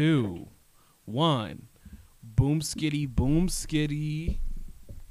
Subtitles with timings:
[0.00, 0.48] two,
[1.04, 1.68] one.
[2.22, 4.38] Boom skitty, boom skitty.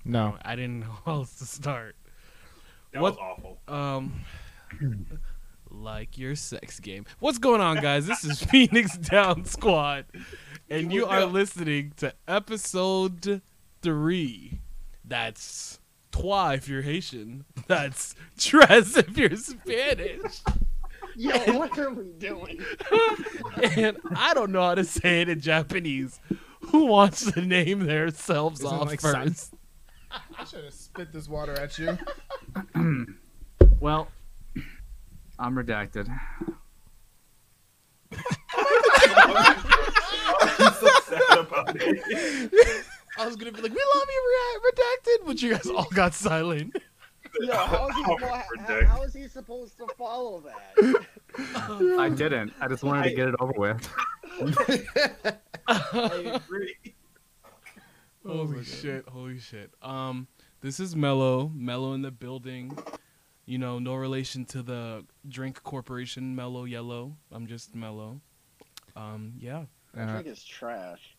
[0.04, 0.36] No.
[0.42, 1.96] I didn't know how else to start.
[2.94, 3.60] That What- was awful.
[3.68, 4.22] Um,
[5.70, 7.06] like your sex game.
[7.20, 8.08] What's going on, guys?
[8.08, 10.06] This is Phoenix Down Squad,
[10.72, 13.42] and you are listening to episode
[13.84, 14.60] three.
[15.06, 15.80] That's
[16.12, 17.46] trois if you're Haitian.
[17.68, 20.42] That's tres if you're Spanish.
[21.22, 22.62] Yo, what are we doing?
[23.76, 26.18] and I don't know how to say it in Japanese.
[26.72, 29.14] Who wants to name themselves Doesn't off make first?
[29.18, 29.52] sense?
[30.38, 31.98] I should have spit this water at you.
[33.82, 34.08] Well,
[35.38, 36.10] I'm redacted.
[38.12, 38.20] I'm
[40.74, 42.86] so sad about it.
[43.18, 46.14] I was gonna be like, "We love you, Red- redacted," but you guys all got
[46.14, 46.76] silent.
[47.42, 48.88] Yo, how is he, Oh, well, ridiculous.
[48.88, 51.06] how, how is he supposed to follow that?
[52.00, 52.54] I didn't.
[52.60, 53.90] I just wanted to get it over with.
[55.68, 56.76] I agree.
[58.26, 59.08] Holy shit!
[59.08, 59.72] Holy shit!
[59.82, 60.28] Um,
[60.62, 61.52] this is Mello.
[61.56, 62.78] Mello in the building.
[63.46, 67.16] You know, no relation to the drink corporation Mellow Yellow.
[67.32, 68.22] I'm just Mellow.
[68.96, 71.16] Um, yeah, That Uh, drink is trash.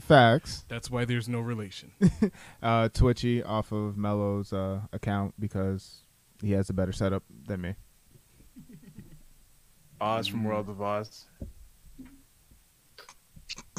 [0.00, 0.64] Facts.
[0.68, 1.92] that's why there's no relation.
[2.62, 6.02] Uh, Twitchy off of Mello's uh, account because
[6.42, 7.74] he has a better setup than me.
[10.00, 11.26] Oz from World of Oz.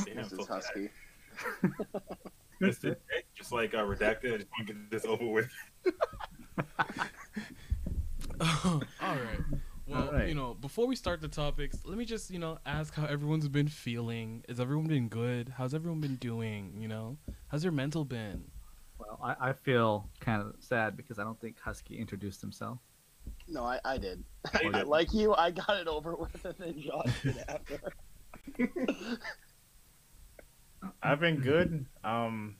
[0.05, 0.89] Damn, This is husky.
[2.63, 2.85] Just,
[3.35, 4.33] just like uh, redacted.
[4.33, 5.47] I just want to get this over with.
[8.41, 9.39] all right.
[9.87, 10.27] Well, All right.
[10.27, 13.47] you know, before we start the topics, let me just, you know, ask how everyone's
[13.47, 14.43] been feeling.
[14.49, 15.53] Has everyone been good?
[15.57, 16.73] How's everyone been doing?
[16.77, 18.43] You know, how's your mental been?
[18.99, 22.79] Well, I, I feel kind of sad because I don't think Husky introduced himself.
[23.47, 24.23] No, I, I did.
[24.61, 24.87] You did.
[24.87, 27.79] like you, I got it over with, and then Josh did after.
[31.03, 31.85] I've been good.
[32.03, 32.55] Um,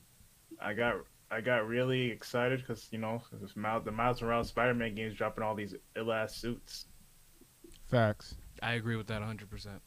[0.60, 0.96] I got
[1.30, 5.44] I got really excited because you know this Miles, the Miles Morales Spider-Man games dropping
[5.44, 6.86] all these ill ass suits.
[7.88, 8.36] Facts.
[8.62, 9.80] I agree with that 100%.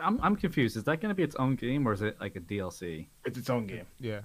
[0.00, 0.76] I'm I'm confused.
[0.76, 3.08] Is that going to be its own game or is it like a DLC?
[3.24, 3.86] It's its own game.
[3.98, 4.20] Yeah.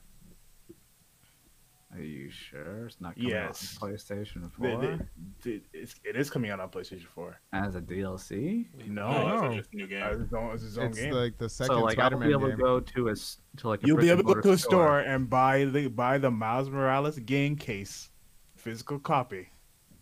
[1.94, 3.78] Are you sure it's not coming Yes.
[3.82, 5.08] out on PlayStation 4 the-
[5.44, 7.40] the- it's, it is coming out on PlayStation 4.
[7.54, 8.68] as a DLC?
[8.88, 9.46] No, no.
[9.48, 10.04] it's just a new game.
[10.04, 11.14] It's, own, it's its own It's game.
[11.14, 12.58] like the second So like I'll Spider-Man be able game.
[12.58, 14.58] to go to a s- to like a You'll be able to go to a
[14.58, 18.10] store and buy the buy the Miles Morales game case,
[18.56, 19.50] physical copy.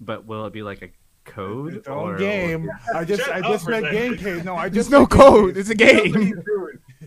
[0.02, 0.90] but will it be like a
[1.26, 2.70] code Its or own game.
[2.96, 4.44] I just Shut I just for a meant game case.
[4.44, 5.58] No, I There's just no code.
[5.58, 6.42] It's a game.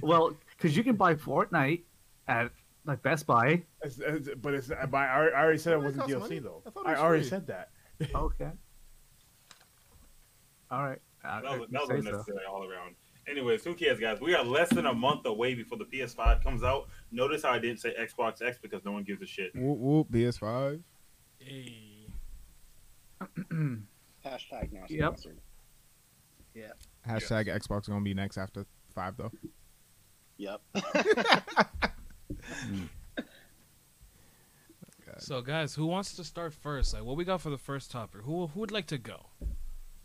[0.01, 1.83] Well, because you can buy Fortnite
[2.29, 2.51] at
[2.85, 3.63] like Best Buy.
[3.85, 6.21] It's- it's- but it's but I already- I already said it Fortnite wasn't costs DLC
[6.21, 6.39] money?
[6.41, 6.63] though.
[6.67, 7.31] I thought it I already free.
[7.31, 7.71] said that.
[8.15, 8.51] Okay.
[10.71, 11.01] All right.
[11.23, 12.53] That was, you that was say so.
[12.53, 12.95] all around.
[13.29, 14.21] Anyways, who cares, guys?
[14.21, 16.89] We are less than a month away before the PS5 comes out.
[17.11, 19.51] Notice how I didn't say Xbox X because no one gives a shit.
[19.57, 20.11] Whoop whoop.
[20.13, 20.81] PS5.
[21.39, 22.07] Hey.
[24.27, 25.19] Hashtag now Yep.
[25.19, 25.41] sponsored.
[27.07, 29.31] Hashtag Xbox is gonna be next after five though.
[30.39, 30.61] Yep.
[35.19, 36.93] So, guys, who wants to start first?
[36.93, 38.21] Like, what we got for the first topic?
[38.25, 39.27] Who who would like to go?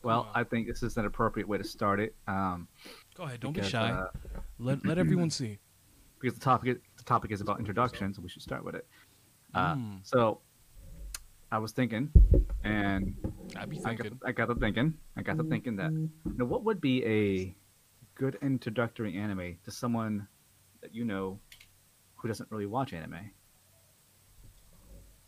[0.04, 0.30] Well.
[0.34, 2.16] I think this is an appropriate way to start it.
[2.28, 2.68] Um,
[3.16, 3.40] Go ahead.
[3.42, 3.92] Don't because, be shy.
[3.92, 4.08] uh,
[4.58, 5.60] let let everyone see.
[6.22, 8.88] because the topic the topic is about introductions, so we should start with it.
[9.54, 10.00] Uh, Mm.
[10.04, 10.40] So,
[11.52, 12.10] I was thinking,
[12.64, 13.16] and
[13.58, 14.20] I'd be I got, thinking.
[14.26, 17.56] I got to thinking, I got to thinking that you know what would be a
[18.16, 20.28] good introductory anime to someone
[20.82, 21.40] that you know
[22.16, 23.32] who doesn't really watch anime.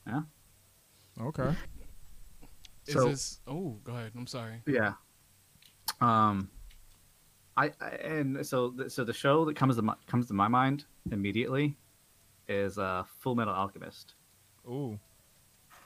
[0.07, 0.21] Yeah.
[1.21, 1.55] Okay.
[2.87, 3.39] Is So- this?
[3.47, 4.11] Oh, go ahead.
[4.15, 4.61] I'm sorry.
[4.67, 4.93] Yeah.
[6.01, 6.49] Um,
[7.55, 10.47] I, I and so the, so the show that comes to my, comes to my
[10.47, 11.77] mind immediately
[12.47, 14.15] is uh Full Metal Alchemist.
[14.67, 14.99] Ooh.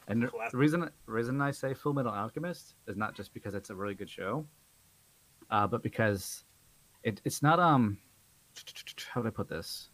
[0.08, 3.76] And the reason reason I say Full Metal Alchemist is not just because it's a
[3.76, 4.46] really good show,
[5.50, 6.46] uh, but because
[7.04, 7.98] it it's not um
[9.10, 9.90] how do I put this?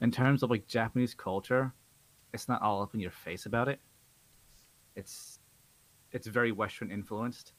[0.00, 1.72] In terms of like Japanese culture,
[2.32, 3.80] it's not all up in your face about it.
[4.96, 5.38] It's
[6.12, 7.52] it's very Western influenced,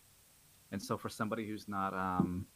[0.71, 2.47] and so for somebody who's not um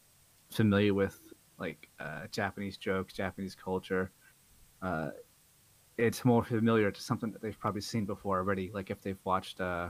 [0.49, 4.11] familiar with like uh, Japanese jokes, Japanese culture,
[4.81, 5.09] uh,
[5.97, 8.71] it's more familiar to something that they've probably seen before already.
[8.73, 9.61] Like if they've watched.
[9.61, 9.89] Uh...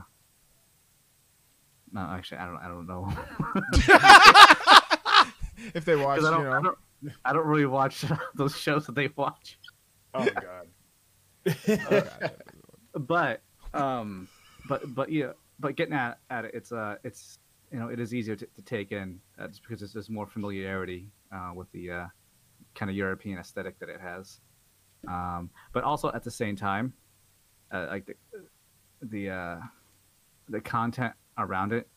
[1.92, 2.58] No, actually, I don't.
[2.58, 3.12] I don't know.
[5.74, 6.62] If they watch, I don't, I know.
[6.62, 6.78] don't.
[7.24, 8.04] I don't really watch
[8.34, 9.58] those shows that they watch.
[10.14, 10.28] Oh
[11.46, 12.32] god.
[12.94, 13.42] But
[13.74, 14.28] um,
[14.68, 17.38] but but yeah, but getting at at it, it's uh, it's
[17.72, 20.26] you know, it is easier to, to take in uh, just because there's, there's more
[20.26, 22.06] familiarity uh, with the uh,
[22.74, 24.40] kind of European aesthetic that it has.
[25.08, 26.92] Um, but also at the same time,
[27.72, 28.14] uh, like the
[29.02, 29.56] the uh,
[30.48, 31.88] the content around it,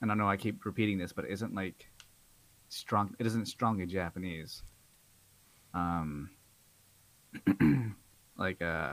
[0.00, 1.86] and I know I keep repeating this, but it isn't like
[2.68, 3.14] strong.
[3.18, 4.62] It isn't strongly Japanese.
[5.74, 6.30] Um,
[8.36, 8.92] like uh,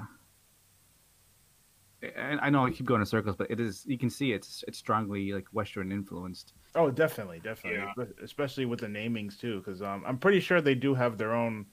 [2.15, 4.63] and I know I keep going in circles, but it is you can see it's
[4.67, 6.53] it's strongly like Western influenced.
[6.75, 8.05] Oh, definitely, definitely, Yeah.
[8.23, 11.65] Especially with the namings too, because um, I'm pretty sure they do have their own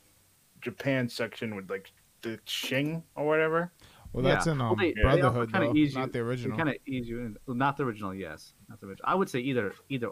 [0.63, 1.93] Japan section with like
[2.23, 3.73] the Xing or whatever.
[4.13, 4.53] Well, that's Yeah.
[4.53, 6.57] in um, they- they Brotherhood, also kinda though, ease you- not the original.
[6.57, 7.37] kind of ease you in.
[7.47, 9.09] well, Not the original, yes, not the original.
[9.09, 10.11] I would say either either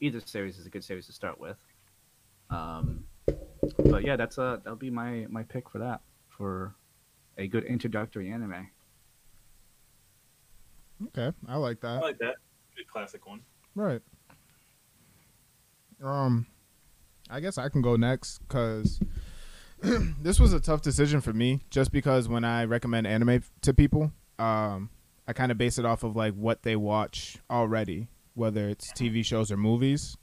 [0.00, 1.56] either series is a good series to start with.
[2.50, 3.04] Um,
[3.90, 6.74] but yeah, that's a that'll be my my pick for that for
[7.36, 8.68] a good introductory anime.
[11.08, 11.98] Okay, I like that.
[11.98, 12.36] I like that.
[12.76, 13.42] Good classic one.
[13.74, 14.02] Right.
[16.02, 16.46] Um,
[17.30, 19.00] I guess I can go next because
[20.22, 21.60] this was a tough decision for me.
[21.70, 24.90] Just because when I recommend anime to people, um,
[25.26, 29.24] I kind of base it off of like what they watch already, whether it's TV
[29.24, 30.16] shows or movies.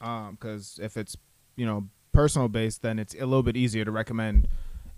[0.00, 1.16] Um, because if it's
[1.56, 4.48] you know personal based, then it's a little bit easier to recommend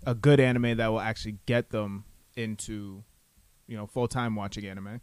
[0.05, 3.03] a good anime that will actually get them into
[3.67, 5.01] you know full time watching anime.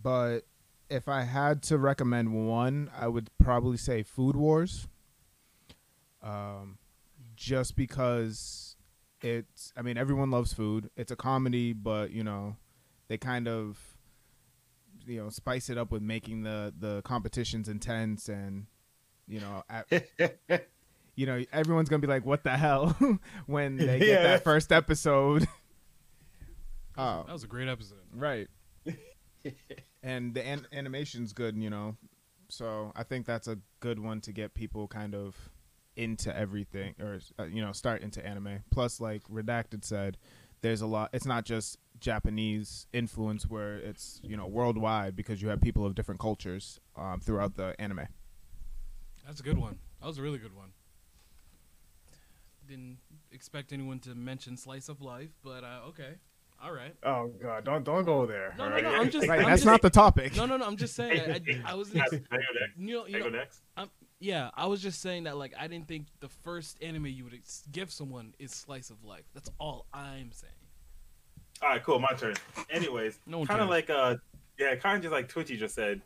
[0.00, 0.40] But
[0.88, 4.88] if I had to recommend one, I would probably say Food Wars.
[6.22, 6.78] Um,
[7.42, 8.76] just because
[9.20, 10.90] it's, I mean, everyone loves food.
[10.96, 12.56] It's a comedy, but you know,
[13.08, 13.78] they kind of,
[15.04, 18.66] you know, spice it up with making the the competitions intense and,
[19.26, 19.86] you know, at,
[21.16, 22.96] you know, everyone's gonna be like, "What the hell?"
[23.46, 25.46] when they get Yeah, that first episode.
[26.94, 28.04] Oh, That was a great episode.
[28.14, 28.48] Right.
[30.02, 31.96] and the an- animation's good, you know.
[32.50, 35.34] So I think that's a good one to get people kind of
[35.96, 38.64] into everything or uh, you know, start into anime.
[38.70, 40.16] Plus like Redacted said,
[40.60, 45.48] there's a lot it's not just Japanese influence where it's, you know, worldwide because you
[45.48, 48.06] have people of different cultures um, throughout the anime.
[49.26, 49.78] That's a good one.
[50.00, 50.72] That was a really good one.
[52.66, 52.98] Didn't
[53.30, 56.14] expect anyone to mention slice of life, but uh, okay,
[56.62, 56.94] all right.
[57.02, 58.54] Oh God, don't don't go there.
[58.56, 58.84] No, no, right?
[58.84, 58.94] no.
[58.94, 59.26] I'm just.
[59.26, 60.36] Right, I'm that's just, not the topic.
[60.36, 60.64] No, no, no.
[60.64, 61.20] I'm just saying.
[61.20, 61.90] I, I, I was.
[61.90, 62.78] Can I Ex- can I go next?
[62.78, 63.62] you know, you I go know, next?
[64.22, 64.50] Yeah.
[64.54, 67.64] I was just saying that like I didn't think the first anime you would ex-
[67.72, 69.24] give someone is slice of life.
[69.34, 70.52] That's all I'm saying.
[71.60, 71.98] All right, cool.
[71.98, 72.34] My turn.
[72.70, 74.16] Anyways, No kind of like uh,
[74.58, 76.00] yeah, kind of just like Twitchy just said.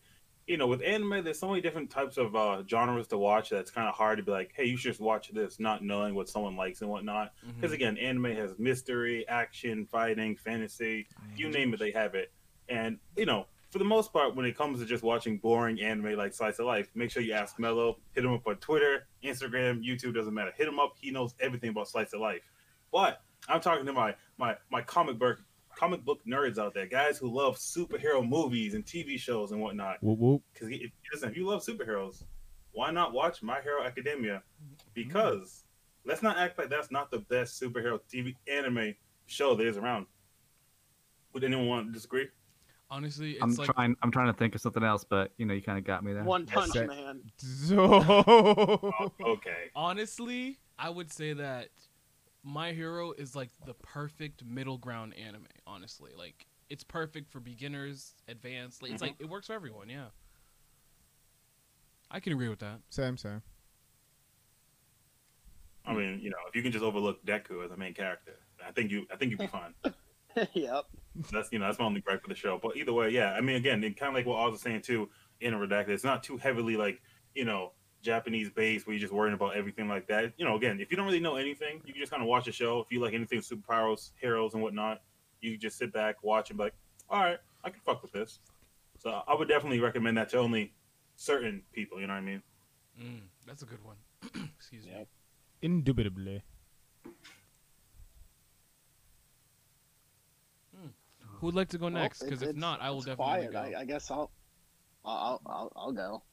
[0.47, 3.71] You know, with anime, there's so many different types of uh, genres to watch that's
[3.73, 6.29] kind of hard to be like, hey, you should just watch this, not knowing what
[6.29, 7.33] someone likes and whatnot.
[7.57, 7.75] Because Mhm.
[7.75, 12.31] again, anime has mystery, action, fighting, fantasy, you name it, they have it.
[12.69, 16.17] And you know, for the most part, when it comes to just watching boring anime
[16.17, 17.99] like Slice of Life, make sure you ask Mello.
[18.13, 20.53] Hit him up on Twitter, Instagram, YouTube, doesn't matter.
[20.57, 20.95] Hit him up.
[21.01, 22.43] He knows everything about Slice of Life.
[22.93, 25.39] But I'm talking to my my my comic book
[25.77, 29.99] comic book nerds out there, guys who love superhero movies and TV shows and whatnot.
[30.53, 32.25] Because if, listen, if you love superheroes,
[32.73, 34.43] why not watch My Hero Academia?
[34.95, 35.65] Because
[36.05, 38.95] let's not act like that's not the best superhero TV anime
[39.27, 40.07] show there is around.
[41.33, 42.29] Would anyone want to disagree?
[42.89, 43.97] Honestly, it's I'm like trying.
[44.03, 46.13] I'm trying to think of something else, but you know, you kind of got me
[46.13, 46.23] there.
[46.23, 47.21] One Punch Yes, Man.
[47.73, 49.71] Oh, okay.
[49.75, 51.71] honestly, I would say that
[52.45, 55.49] My Hero is like the perfect middle ground anime.
[55.67, 58.83] Honestly, like it's perfect for beginners, advanced.
[58.83, 59.11] Like, it's mm-hmm.
[59.11, 59.89] like it works for everyone.
[59.89, 60.07] Yeah,
[62.11, 62.79] I can agree with that.
[62.91, 63.43] Same, same.
[65.85, 68.73] I mean, you know, if you can just overlook Deku as a main character, I
[68.73, 69.75] think you, I think you'd be fine.
[70.53, 70.87] yep.
[71.33, 72.59] That's you know, that's my only gripe for the show.
[72.63, 73.33] But either way, yeah.
[73.33, 75.09] I mean, again, it kind of like what Oz was saying too
[75.41, 75.91] in a redacted.
[75.91, 77.01] It's not too heavily like
[77.35, 80.33] you know Japanese based where you're just worrying about everything like that.
[80.37, 82.45] You know, again, if you don't really know anything, you can just kind of watch
[82.45, 82.81] the show.
[82.81, 85.03] If you like anything superpowers, heroes, and whatnot,
[85.41, 86.75] you can just sit back, watch, and be like,
[87.09, 88.41] all right, I can fuck with this.
[88.99, 90.73] So I would definitely recommend that to only
[91.17, 92.01] certain people.
[92.01, 92.43] You know what I mean?
[93.01, 93.97] Mm, that's a good one.
[94.57, 95.07] Excuse me.
[95.63, 96.43] Indubitably.
[101.47, 102.25] Who would like to go next?
[102.25, 103.53] Because if not, I will it's definitely quiet.
[103.53, 103.79] go.
[103.79, 104.33] I, I guess I'll,
[105.05, 106.25] I'll, I'll, I'll go.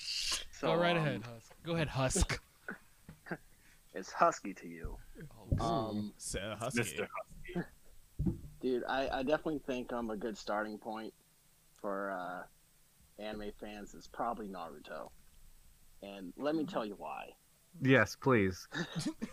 [0.00, 1.54] So, go right um, ahead, Husk.
[1.62, 2.40] Go ahead, Husk.
[3.94, 4.96] It's husky to you,
[5.60, 6.80] Oh, um, Sir Husky.
[6.80, 7.08] Mister
[7.54, 7.68] Husky.
[8.60, 8.82] dude.
[8.88, 11.12] I, I definitely think um a good starting point
[11.80, 12.42] for uh,
[13.22, 15.10] anime fans is probably Naruto,
[16.02, 17.30] and let me tell you why.
[17.82, 18.68] Yes, please.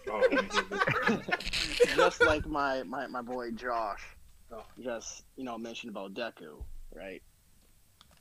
[0.10, 1.96] Oh, let me hear this.
[1.96, 4.03] just like my, my, my boy Josh
[4.82, 6.63] just you know mentioned about Deku,
[6.96, 7.22] right?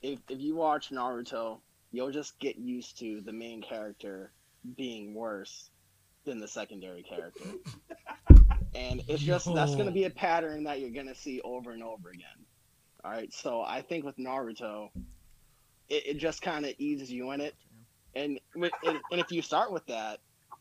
[0.02, 1.58] if if you watch Naruto,
[1.92, 4.32] you'll just get used to the main character
[4.76, 5.70] being worse
[6.24, 7.44] than the secondary character.
[8.74, 11.72] and it's just that's going to be a pattern that you're going to see over
[11.72, 12.46] and over again.
[13.04, 14.90] All right, so I think with Naruto,
[15.88, 17.54] it, it just kind of eases you in it,
[18.16, 18.70] and and,
[19.10, 20.18] and if you start with that,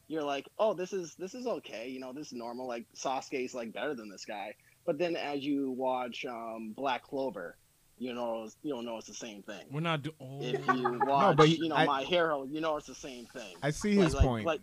[0.07, 2.67] you're like, oh, this is this is okay, you know, this is normal.
[2.67, 4.53] Like Sasuke's like better than this guy,
[4.85, 7.57] but then as you watch um, Black Clover,
[7.97, 9.65] you know you'll know it's the same thing.
[9.71, 10.15] We're not doing.
[10.19, 10.39] Oh.
[10.41, 13.25] If you watch, but he- you know, I- My Hero, you know it's the same
[13.27, 13.55] thing.
[13.63, 14.45] I see Like- his like, point.
[14.45, 14.61] Like,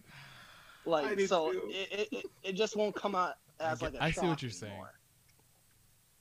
[0.85, 1.57] like so, it,
[1.93, 4.51] it, it, it just won't come out as get- like a I see what you're
[4.51, 4.73] saying.
[4.73, 4.93] anymore.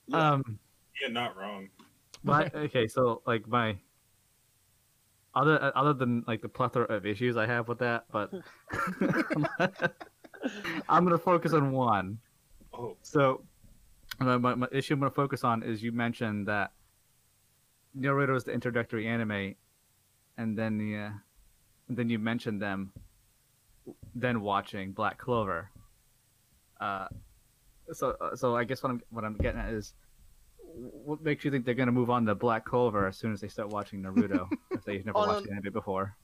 [0.08, 0.32] Yeah.
[0.32, 0.58] Um,
[1.00, 1.68] You're not wrong.
[2.24, 3.76] my okay, so like my
[5.34, 8.32] other uh, other than like the plethora of issues I have with that, but
[10.88, 12.18] I'm gonna focus on one.
[12.74, 13.42] Oh, So,
[14.18, 16.72] my, my, my issue I'm going to focus on is you mentioned that
[17.98, 19.54] Naruto is the introductory anime,
[20.38, 21.10] and then the, uh,
[21.88, 22.92] and then you mentioned them,
[24.14, 25.70] then watching Black Clover.
[26.80, 27.08] Uh,
[27.92, 29.92] so uh, so I guess what I'm what I'm getting at is,
[30.74, 33.40] what makes you think they're going to move on to Black Clover as soon as
[33.40, 36.16] they start watching Naruto if they've never Oh, no, watched the anime before?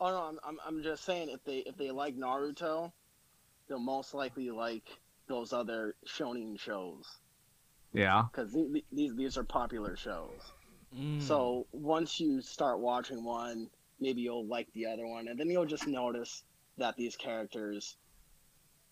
[0.00, 2.92] Oh no, I'm, I'm I'm just saying if they if they like Naruto,
[3.68, 4.88] they'll most likely like
[5.28, 7.04] those other shonen shows
[7.92, 8.24] Yeah.
[8.32, 8.52] because
[8.92, 10.40] these these are popular shows.
[10.96, 11.22] Mm.
[11.22, 13.68] So once you start watching one,
[14.00, 16.42] maybe you'll like the other one, and then you'll just notice
[16.78, 17.96] that these characters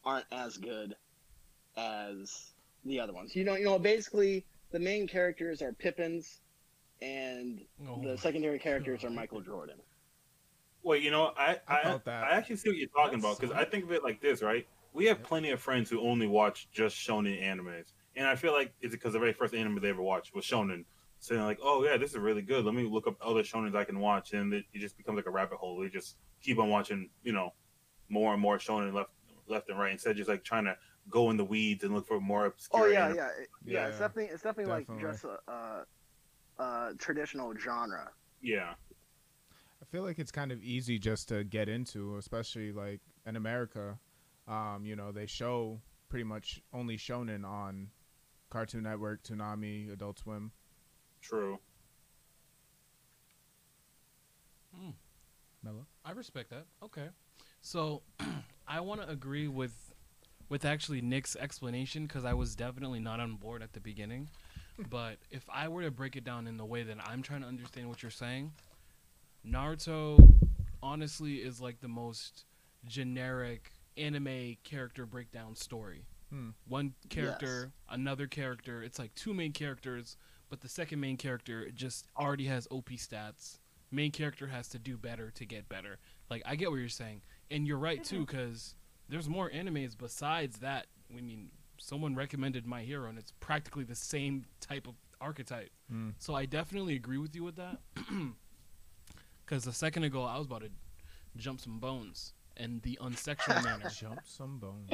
[0.04, 0.94] aren't as good
[1.76, 2.52] as
[2.84, 3.34] the other ones.
[3.34, 6.40] You know, you know, basically the main characters are Pippens,
[7.02, 9.76] and Oh the secondary characters are Michael Jordan.
[10.82, 12.24] Wait, you know, I I I, felt that.
[12.24, 14.20] I actually see what you're talking That's about because so- I think of it like
[14.20, 14.66] this, right?
[14.92, 18.72] We have plenty of friends who only watch just shonen animes, and I feel like
[18.80, 20.84] it's because the very first anime they ever watched was shonen.
[21.20, 22.64] So they're like, oh yeah, this is really good.
[22.64, 25.26] Let me look up other shonens I can watch, and it, it just becomes like
[25.26, 25.76] a rabbit hole.
[25.76, 27.52] We just keep on watching, you know,
[28.08, 29.10] more and more shonen left
[29.46, 30.76] left and right instead of just like trying to
[31.10, 32.84] go in the weeds and look for more obscure.
[32.84, 33.16] Oh yeah, anime.
[33.16, 33.86] yeah, it- yeah.
[33.86, 35.04] It's Yeah, definitely it's definitely, definitely.
[35.04, 38.10] like just a, a, a traditional genre.
[38.42, 38.74] yeah.
[39.82, 43.98] I feel like it's kind of easy just to get into, especially like in America.
[44.46, 47.88] Um, you know, they show pretty much only shonen on
[48.50, 50.52] Cartoon Network, Toonami, Adult Swim.
[51.22, 51.58] True.
[55.62, 55.86] Mello.
[56.04, 56.66] I respect that.
[56.82, 57.08] Okay.
[57.60, 58.02] So
[58.68, 59.89] I want to agree with
[60.50, 64.28] with actually Nick's explanation because I was definitely not on board at the beginning.
[64.90, 67.46] but if I were to break it down in the way that I'm trying to
[67.46, 68.52] understand what you're saying,
[69.46, 70.34] Naruto
[70.82, 72.44] honestly is like the most
[72.86, 76.04] generic anime character breakdown story.
[76.30, 76.50] Hmm.
[76.68, 78.82] One character, another character.
[78.82, 80.16] It's like two main characters,
[80.48, 83.58] but the second main character just already has OP stats.
[83.90, 85.98] Main character has to do better to get better.
[86.30, 88.76] Like I get what you're saying, and you're right too, because
[89.10, 90.86] there's more animes besides that.
[91.10, 95.70] I mean, someone recommended My Hero, and it's practically the same type of archetype.
[95.90, 96.10] Hmm.
[96.18, 97.78] So I definitely agree with you with that.
[99.44, 100.70] Because a second ago I was about to
[101.36, 103.90] jump some bones in the unsexual manner.
[103.90, 104.90] Jump some bones.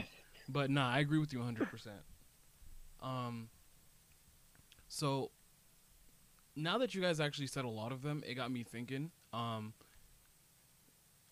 [0.49, 1.89] But nah, I agree with you 100%.
[3.03, 3.51] Um
[4.89, 5.31] so
[6.55, 9.11] now that you guys actually said a lot of them, it got me thinking.
[9.35, 9.75] Um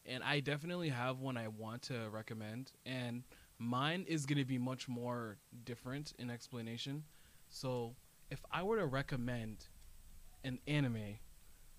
[0.07, 3.23] and I definitely have one I want to recommend and
[3.59, 7.05] mine is going to be much more different in explanation.
[7.49, 7.95] So,
[8.31, 9.67] if I were to recommend
[10.43, 11.19] an anime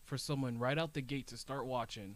[0.03, 2.15] for someone right out the gate to start watching,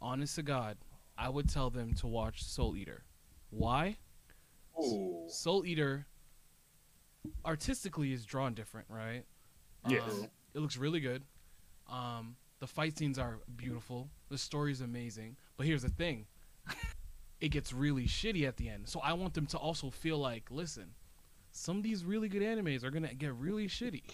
[0.00, 0.78] honest to God,
[1.18, 3.02] I would tell them to watch Soul Eater.
[3.50, 3.98] Why?
[4.80, 5.24] Ooh.
[5.28, 6.06] Soul Eater
[7.44, 9.24] artistically is drawn different, right?
[9.86, 10.02] Yes.
[10.08, 11.22] Um, it looks really good.
[11.90, 14.08] Um, the fight scenes are beautiful.
[14.28, 15.36] The story is amazing.
[15.56, 16.26] But here's the thing.
[17.40, 18.88] it gets really shitty at the end.
[18.88, 20.94] So I want them to also feel like, listen,
[21.50, 24.04] some of these really good animes are going to get really shitty.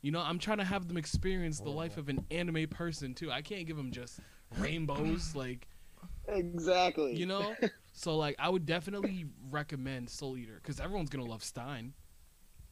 [0.00, 3.30] You know, I'm trying to have them experience the life of an anime person too.
[3.30, 4.20] I can't give them just
[4.58, 5.68] rainbows like
[6.28, 7.14] Exactly.
[7.14, 7.54] you know
[7.92, 11.94] so like i would definitely recommend soul eater because everyone's gonna love stein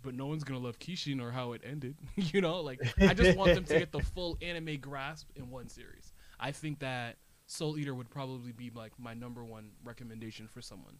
[0.04, 3.36] but no one's gonna love kishin or how it ended you know like i just
[3.36, 7.76] want them to get the full anime grasp in one series i think that soul
[7.78, 10.94] eater would probably be like my number one recommendation for someone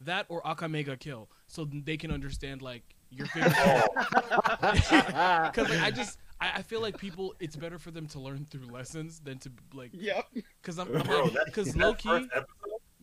[0.00, 3.52] that or Akame ga Kill so they can understand like your favorite
[3.94, 8.44] because like, i just I, I feel like people it's better for them to learn
[8.50, 10.26] through lessons than to like Yep.
[10.60, 12.46] because i'm, I'm Bro, like that- because that low first key episode-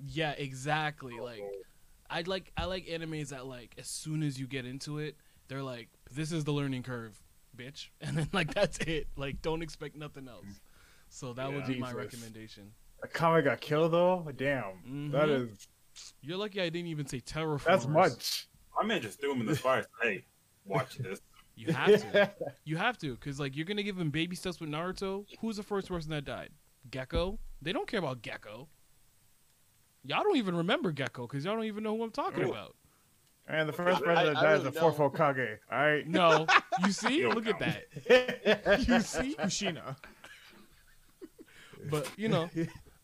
[0.05, 1.19] yeah, exactly.
[1.19, 1.49] Like oh.
[2.13, 5.17] I like I like animes that like as soon as you get into it,
[5.47, 7.19] they're like this is the learning curve.
[7.57, 9.07] bitch, and then like that's it.
[9.15, 10.45] Like don't expect nothing else.
[11.09, 11.73] So that would Yeah.
[11.73, 12.03] be my Jesus.
[12.05, 12.71] recommendation.
[13.03, 14.27] A comic got killed though.
[14.35, 15.51] Damn, that Mhm.
[15.51, 15.67] is
[16.21, 17.63] You're lucky I didn't even say Terra Formars.
[17.65, 18.47] that's much.
[18.75, 19.85] My man just threw him in the fire.
[20.01, 20.23] Hey,
[20.65, 21.21] watch this.
[21.55, 22.33] You have to.
[22.65, 25.25] You have to, because like you're gonna give him baby steps with Naruto.
[25.39, 26.49] Who's the first person that died?
[26.89, 27.37] Gecko.
[27.61, 28.67] They don't care about Gecko.
[30.05, 32.51] Y'all don't even remember Gecko because y'all don't even know who I'm talking Ooh.
[32.51, 32.75] about.
[33.47, 35.59] And the first I- person that I died is really the fourth don't.
[35.71, 36.07] All right.
[36.07, 36.45] No,
[36.85, 38.79] you see, look at that.
[38.87, 39.95] You see, Kushina.
[41.89, 42.49] but you know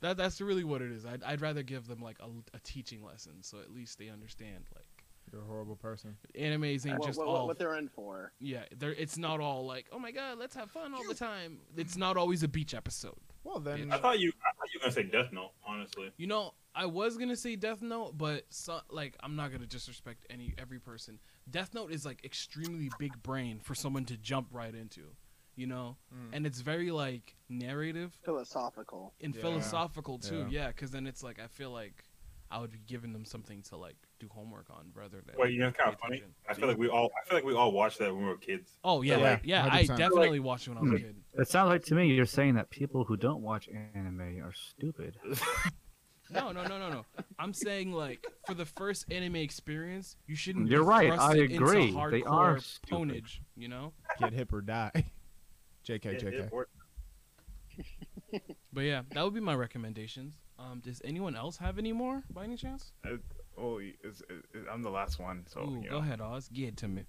[0.01, 1.06] that that's really what it is.
[1.06, 4.63] I'd I'd rather give them like a, a teaching lesson, so at least they understand
[4.75, 4.86] like
[5.32, 6.15] You're a horrible person.
[6.38, 8.32] animes ain't what, just what, all what they're in for.
[8.39, 8.63] yeah.
[8.77, 11.60] They're it's not all like oh my god, let's have fun all the time.
[11.75, 13.15] It's not always a beach episode.
[13.44, 14.32] Well then, I thought you.
[14.41, 15.51] I thought you were gonna say Death Note.
[15.68, 19.65] Honestly, You know, I was gonna say Death Note, but so, like I'm not gonna
[19.65, 21.19] disrespect any every person.
[21.51, 25.01] Death Note is like extremely big brain for someone to jump right into,
[25.57, 26.29] you know, Mm.
[26.33, 29.13] and it's very like narrative Philosophical.
[29.21, 29.41] and Yeah.
[29.41, 30.48] philosophical too.
[30.50, 30.62] Yeah.
[30.63, 32.05] Yeah, because then it's like I feel like
[32.51, 35.36] I would be giving them something to like do homework on rather than.
[35.38, 36.15] wait, you know, it's kind of funny.
[36.17, 36.33] attention.
[36.50, 37.12] I feel like we all.
[37.21, 38.71] I feel like we all watched that when we were kids.
[38.86, 39.65] Oh yeah, Yeah, like, yeah.
[39.69, 39.98] I 100%.
[39.98, 41.15] definitely watched it when I was a kid.
[41.33, 45.17] It sounds like to me you're saying that people who don't watch anime are stupid.
[46.31, 47.05] No, no, no, no, no.
[47.39, 50.67] I'm saying like for the first anime experience, you shouldn't.
[50.69, 51.91] You're right, I thrusted into agree.
[52.12, 52.57] They are
[52.91, 53.93] ponage, you know.
[54.19, 54.91] get hip or die.
[55.88, 56.33] JK, Yeah, JK.
[56.33, 56.71] it worked.
[58.71, 60.36] But yeah, that would be my recommendations.
[60.59, 62.91] Um, does anyone else have any more by any chance?
[63.57, 65.45] Oh, it's, it's, I'm the last one.
[65.48, 66.03] So Ooh, you go know.
[66.03, 66.50] ahead, Oz.
[66.50, 67.03] Get it to me.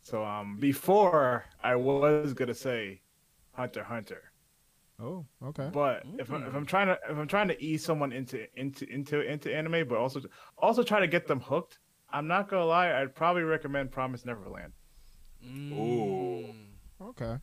[0.00, 3.00] So um, before I was gonna say
[3.52, 4.22] Hunter Hunter,
[5.00, 5.70] Oh, okay.
[5.72, 8.88] but if, I'm, if I'm trying to if I'm trying to ease someone into into
[8.88, 10.20] into into anime, but also
[10.56, 11.78] also try to get them hooked,
[12.12, 12.92] I'm not gonna lie.
[13.00, 14.72] I'd probably recommend Promise Neverland.
[15.44, 16.54] Mm,
[17.02, 17.36] Okay.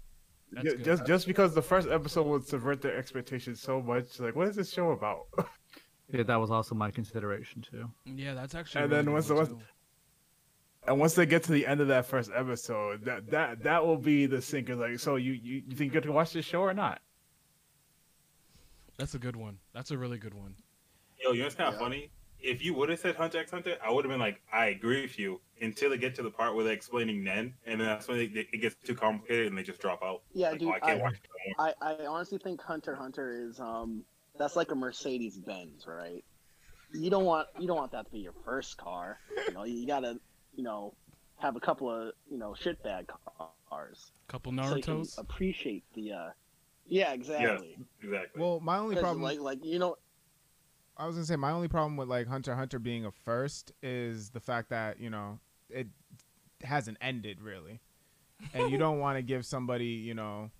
[0.54, 0.84] That's Ju- good.
[0.86, 4.20] Just just because the first episode would subvert their expectations so much.
[4.20, 5.28] Like, what is this show about?
[6.14, 7.90] Yeah, that was also my consideration too.
[8.04, 8.82] Yeah, that's actually.
[8.84, 9.60] And really then once the- once- too.
[10.88, 13.96] and once they get to the end of that first episode, that that that will
[13.98, 14.76] be the sinker.
[14.76, 17.00] Like, so you you, you think you're gonna watch this show or not?
[19.02, 19.58] That's a good one.
[19.74, 20.54] That's a really good one.
[21.20, 21.80] Yo, you know what's kind of Yeah.
[21.80, 22.12] funny?
[22.40, 25.02] If you would have said Hunter x Hunter, I would have been like, I agree
[25.02, 28.08] with you until they get to the part where they're explaining Nen, and then that's
[28.08, 30.22] when it, it gets too complicated and they just drop out.
[30.34, 30.70] Yeah, Like, dude.
[30.70, 31.16] oh, I can't I, watch.
[31.58, 34.04] I, I honestly think Hunter Hunter is um
[34.38, 36.24] that's like a Mercedes Benz, right?
[36.94, 39.20] You don't want you don't want that to be your first car.
[39.48, 40.20] You know, you gotta
[40.56, 40.94] you know
[41.38, 43.08] have a couple of you know shitbag
[43.68, 45.18] cars Couple so you can Naruto's.
[45.18, 46.12] appreciate the.
[46.14, 46.30] uh
[46.92, 47.78] Yeah, exactly.
[48.04, 48.42] Exactly.
[48.42, 49.96] Well, my only problem, like like you know
[50.98, 54.32] I was gonna say, my only problem with like Hunter Hunter being a first is
[54.32, 55.88] the fact that you know it
[56.62, 57.80] hasn't ended really,
[58.54, 60.52] and you don't want to give somebody you know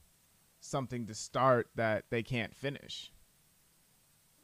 [0.62, 3.12] something to start that they can't finish.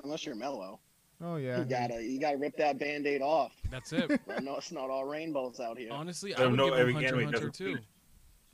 [0.04, 0.82] unless you're mellow,
[1.22, 3.54] Oh yeah, you gotta you gotta rip that band-aid off.
[3.72, 4.12] That's it.
[4.36, 5.94] I know it's not all rainbows out here.
[5.94, 7.86] Honestly, I, I 'em would know give them every Hunter x anime Hunter too, finish.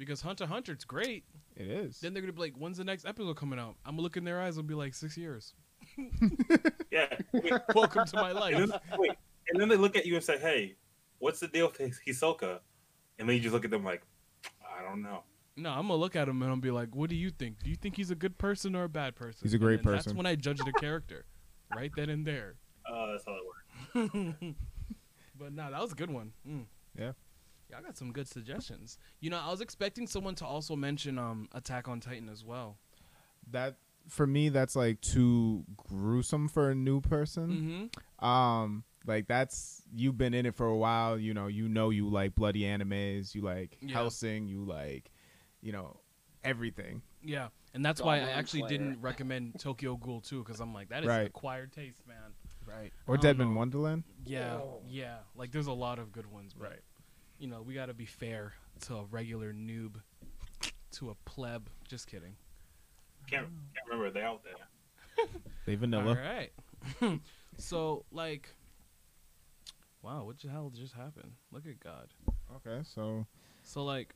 [0.06, 1.24] Because Hunter Hunter it's great.
[1.56, 2.00] it is.
[2.00, 3.76] Then they're gonna be like, when's the next episode coming out?
[3.86, 4.58] I'm gonna look in their eyes.
[4.58, 5.54] It'll be like six years.
[6.92, 7.08] yeah.
[7.32, 8.56] Wait, Welcome to my life.
[8.56, 9.12] and, then, wait,
[9.50, 10.76] and then they look at you and say, "Hey,
[11.20, 12.60] what's the deal with His- Hisoka?"
[13.20, 14.02] And then you just look at them like,
[14.63, 15.24] "I don't know."
[15.56, 17.62] No, I'm gonna look at him and I'll be like, "What do you think?
[17.63, 19.88] Do you think he's a good person or a bad person?" He's a great And
[19.88, 21.26] then That's when I judge the character,
[21.76, 22.56] right then and there.
[22.92, 24.56] Uh, that's how it works.
[25.38, 26.32] but no, that was a good one.
[26.48, 26.66] Mm.
[26.98, 27.12] Yeah.
[27.74, 28.98] Yeah, I got some good suggestions.
[29.20, 32.78] You know, I was expecting someone to also mention um Attack on Titan as well.
[33.52, 33.76] that
[34.08, 37.90] for me, that's like too gruesome for a new person.
[38.22, 38.26] Mm-hmm.
[38.26, 41.18] Um, like that's you've been in it for a while.
[41.18, 43.34] You know, you know you like bloody animes.
[43.34, 43.94] You like Yeah.
[43.94, 44.48] Hellsing.
[44.48, 45.10] You like,
[45.62, 45.98] you know,
[46.44, 47.02] everything.
[47.26, 48.70] Yeah, and that's why I actually Slayer.
[48.70, 51.28] didn't recommend Tokyo Ghoul too, because I'm like, that is an Right.
[51.28, 52.34] acquired taste, man.
[52.68, 52.92] Right.
[53.08, 53.58] Or Deadman know.
[53.60, 54.04] Wonderland.
[54.26, 55.20] Yeah, yeah.
[55.36, 56.80] Like, there's a lot of good ones, but,
[57.43, 58.53] You know, we got to be fair
[58.86, 59.95] to a regular noob,
[60.93, 61.69] to a pleb.
[61.89, 62.38] Just kidding.
[63.29, 65.27] Can't can't remember they out there.
[65.65, 66.12] They vanilla.
[66.12, 67.19] All right.
[67.58, 68.47] so, like,
[70.01, 71.34] wow, what the hell just happened?
[71.51, 72.13] Look at God.
[72.56, 73.25] Okay, so
[73.62, 74.15] So, like,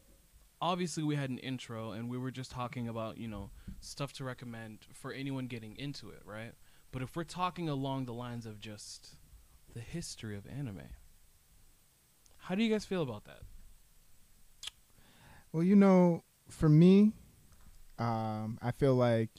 [0.62, 3.50] obviously, we had an intro, and we were just talking about, you know,
[3.82, 6.54] stuff to recommend for anyone getting into it, right?
[6.94, 9.18] But if we're talking along the lines of just
[9.74, 10.84] the history of anime,
[12.48, 13.42] how do you guys feel about that?
[15.52, 17.14] well, you know, for me,
[18.00, 19.30] um, I feel like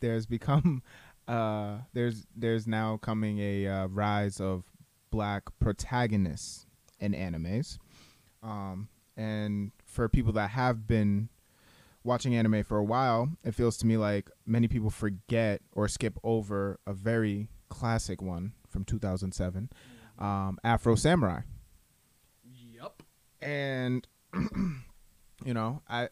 [0.00, 0.82] there's become
[1.28, 4.64] uh there's there's now coming a uh, rise of
[5.10, 6.66] black protagonists
[6.98, 7.78] in animes.
[8.42, 11.28] Um and for people that have been
[12.02, 16.18] watching anime for a while, it feels to me like many people forget or skip
[16.24, 19.70] over a very classic one from 2007,
[20.18, 21.42] um, Afro Samurai.
[23.40, 23.50] Yup.
[23.50, 24.08] And
[25.44, 26.08] you know, I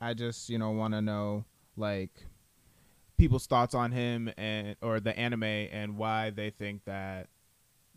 [0.00, 1.44] I just you know want to know
[1.76, 2.10] like
[3.16, 7.28] people's thoughts on him and or the anime and why they think that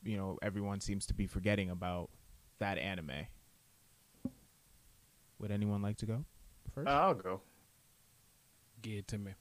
[0.04, 2.10] you know everyone seems to be forgetting about
[2.60, 3.28] that anime.
[5.40, 6.26] Would anyone like to go
[6.74, 6.88] first?
[6.88, 7.42] Uh, I'll go.
[8.82, 9.32] Get it to me.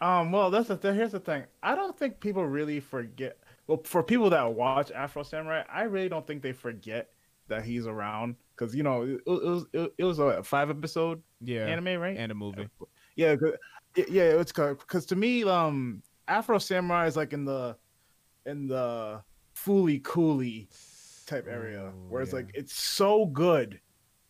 [0.00, 1.44] Um, well, that's the th- here's the thing.
[1.62, 3.38] I don't think people really forget.
[3.66, 7.10] Well, for people that watch Afro Samurai, I really don't think they forget
[7.48, 11.22] that he's around because you know it, it was it, it was a five episode
[11.40, 12.16] yeah, anime, right?
[12.16, 12.68] and a movie.
[13.16, 13.36] Yeah,
[13.96, 17.76] it- yeah, it's because to me, um, Afro Samurai is like in the
[18.46, 19.22] in the
[19.56, 20.68] Fooly Cooly
[21.26, 22.38] type area, Oh, where it's yeah.
[22.38, 23.80] like it's so good,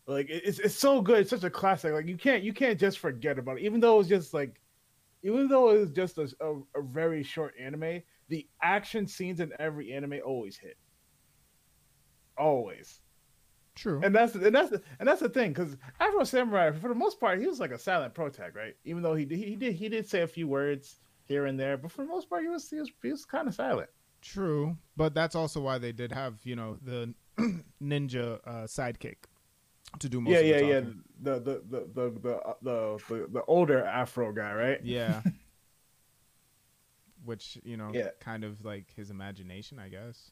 [0.07, 1.93] like it's it's so good, it's such a classic.
[1.95, 4.61] Like you can't you can't just forget about it, even though it's just like,
[5.23, 9.51] even though it was just a, a, a very short anime, the action scenes in
[9.59, 10.77] every anime always hit,
[12.37, 13.01] always.
[13.75, 14.01] True.
[14.05, 17.19] And that's and that's the, and that's the thing because Afro Samurai, for the most
[17.19, 18.77] part, he was like a silent protag, right?
[18.85, 21.77] Even though he did, he did he did say a few words here and there,
[21.77, 23.91] but for the most part, he was he was, he was kind of silent.
[24.23, 27.15] True, but that's also why they did have you know the
[27.83, 29.17] ninja uh, sidekick
[29.99, 30.81] to do most yeah, of the yeah, yeah.
[31.21, 34.81] The the the the the, the the the older Afro guy, right?
[34.85, 35.23] Yeah.
[37.25, 38.11] Which you know, Yeah.
[38.21, 40.31] kind of like his imagination, I guess.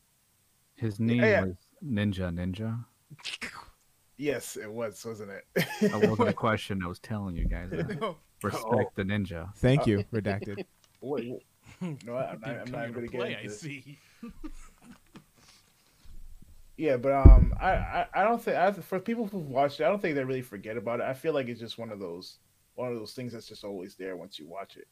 [0.76, 1.44] His name Yeah.
[1.44, 2.84] was Ninja Ninja.
[4.18, 5.44] Yes, it was, wasn't it?
[5.80, 6.80] That wasn't a question.
[6.84, 7.70] I was telling you guys.
[7.72, 8.14] That.
[8.42, 9.52] Respect the ninja.
[9.56, 10.64] Thank you, redacted.
[11.00, 11.42] Wait,
[11.80, 13.28] no, I'm not, I'm Didn't not going to to play.
[13.30, 13.60] get I into this.
[13.60, 13.98] see.
[16.76, 19.88] Yeah, but um, I, I, I don't think I, for people who've watched it, I
[19.88, 21.04] don't think they really forget about it.
[21.06, 22.38] I feel like it's just one of those
[22.74, 24.88] one of those things that's just always there once you watch it.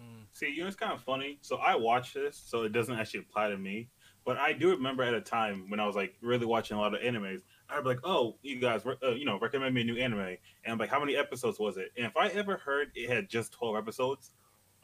[0.00, 0.26] Mm.
[0.32, 1.38] See, you know, it's kind of funny.
[1.40, 3.88] So I watch this, so it doesn't actually apply to me.
[4.26, 6.92] But I do remember at a time when I was like really watching a lot
[6.92, 9.96] of animes, I'd be like, "Oh, you guys, uh, you know, recommend me a new
[9.96, 13.08] anime," and I'm like, "How many episodes was it?" And if I ever heard it
[13.08, 14.32] had just twelve episodes,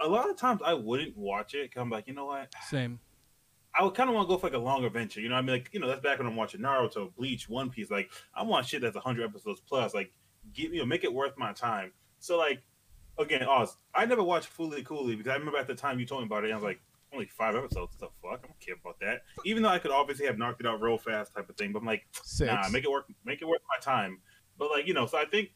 [0.00, 1.74] a lot of times I wouldn't watch it.
[1.74, 2.54] Cause I'm like, you know what?
[2.68, 3.00] Same.
[3.74, 5.20] I would kind of want to go for like a longer venture.
[5.20, 7.48] You know, what I mean, like you know, that's back when I'm watching Naruto, Bleach,
[7.48, 7.90] One Piece.
[7.90, 9.92] Like I want shit that's 100 episodes plus.
[9.92, 10.12] Like,
[10.54, 11.90] give you know, make it worth my time.
[12.20, 12.62] So like,
[13.18, 16.20] again, Oz, I never watched Fooly Cooly because I remember at the time you told
[16.20, 16.80] me about it, and I was like,
[17.12, 17.96] only five episodes.
[17.98, 18.40] What the fuck?
[18.44, 19.22] I don't care about that.
[19.44, 21.72] Even though I could obviously have knocked it out real fast, type of thing.
[21.72, 22.52] But I'm like, Six.
[22.52, 23.06] nah, make it work.
[23.24, 24.18] Make it worth my time.
[24.58, 25.50] But like, you know, so I think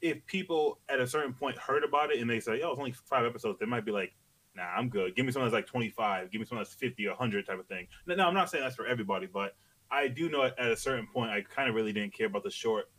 [0.00, 2.92] if people at a certain point heard about it and they say, "Oh, it's only
[2.92, 4.12] five episodes," they might be like,
[4.54, 5.16] "Nah, I'm good.
[5.16, 6.30] Give me something that's like 25.
[6.30, 8.62] Give me something that's 50 or 100 type of thing." No, no, I'm not saying
[8.62, 9.56] that's for everybody, but
[9.90, 12.44] I do know at, at a certain point, I kind of really didn't care about
[12.44, 12.90] the short,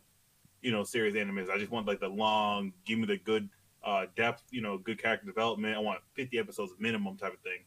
[0.60, 1.48] you know, series animes.
[1.48, 3.48] I just want like the long, give me the good
[3.84, 5.76] uh, depth, you know, good character development.
[5.76, 7.60] I want 50 episodes minimum type of thing.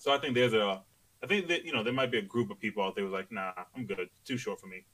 [0.00, 0.82] So I think there's a,
[1.22, 3.12] I think that you know there might be a group of people out there who's
[3.12, 4.00] like, "Nah, I'm good.
[4.00, 4.86] It's too short for me."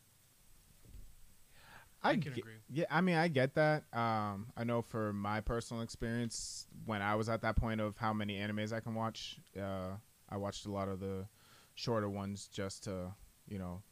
[2.02, 2.54] I, I can ge- agree.
[2.68, 3.84] Yeah, I mean, I get that.
[3.92, 8.12] Um, I know for my personal experience, when I was at that point of how
[8.12, 9.90] many animes I can watch, uh,
[10.28, 11.26] I watched a lot of the
[11.76, 13.14] shorter ones just to,
[13.48, 13.82] you know,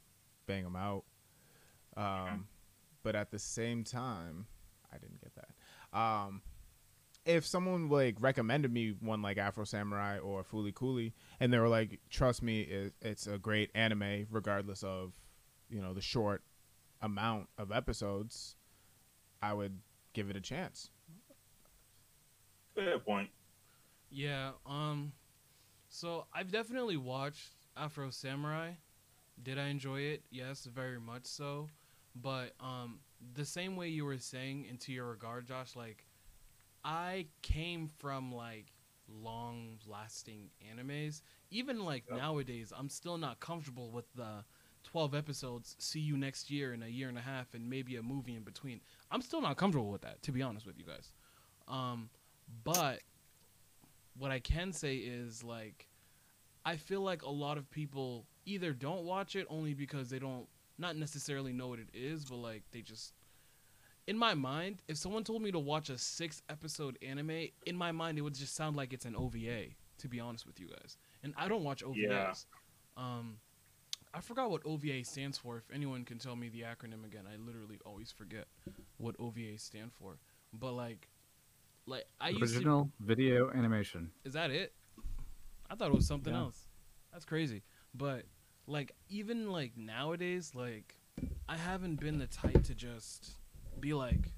[0.46, 1.04] bang them out.
[1.96, 2.48] Um,
[3.04, 4.46] but at the same time,
[4.92, 5.96] I didn't get that.
[5.96, 6.42] Um,
[7.24, 11.68] if someone like recommended me one like Afro Samurai or Fooly Cooly, and they were
[11.68, 15.12] like, "Trust me, it, it's a great anime, regardless of,
[15.68, 16.42] you know, the short
[17.00, 18.56] amount of episodes,
[19.42, 19.78] I would
[20.12, 20.90] give it a chance.
[22.74, 23.30] Fair point.
[24.10, 24.52] Yeah.
[24.66, 25.12] Um.
[25.88, 28.72] So I've definitely watched Afro Samurai.
[29.42, 30.22] Did I enjoy it?
[30.30, 31.68] Yes, very much so.
[32.14, 33.00] But um,
[33.34, 36.04] the same way you were saying, into your regard, Josh, like
[36.84, 38.66] I came from like
[39.08, 41.22] long-lasting animes.
[41.50, 42.18] Even like Yep.
[42.18, 44.44] nowadays, I'm still not comfortable with the
[44.84, 45.76] 12 episodes.
[45.78, 48.42] See you next year in a year and a half, and maybe a movie in
[48.42, 48.80] between.
[49.10, 51.12] I'm still not comfortable with that, to be honest with you guys.
[51.68, 52.10] Um,
[52.64, 53.00] but
[54.18, 55.88] what I can say is like
[56.66, 60.46] I feel like a lot of people either don't watch it only because they don't
[60.78, 63.12] not necessarily know what it is, but like they just
[64.06, 67.92] in my mind, if someone told me to watch a six episode anime, in my
[67.92, 69.66] mind it would just sound like it's an OVA,
[69.98, 70.96] to be honest with you guys.
[71.22, 71.96] And I don't watch OVAs.
[71.96, 72.32] Yeah.
[72.96, 73.38] Um
[74.12, 75.56] I forgot what OVA stands for.
[75.56, 78.46] If anyone can tell me the acronym again, I literally always forget
[78.98, 80.18] what OVA stand for.
[80.52, 81.08] But like
[81.86, 84.10] like I used to Original video animation.
[84.24, 84.72] is that it?
[85.70, 86.40] I thought it was something Yeah.
[86.40, 86.68] else.
[87.12, 87.62] That's crazy.
[87.94, 88.24] But
[88.66, 90.96] like even like nowadays, like
[91.48, 93.32] I haven't been the type to just
[93.80, 94.32] be like,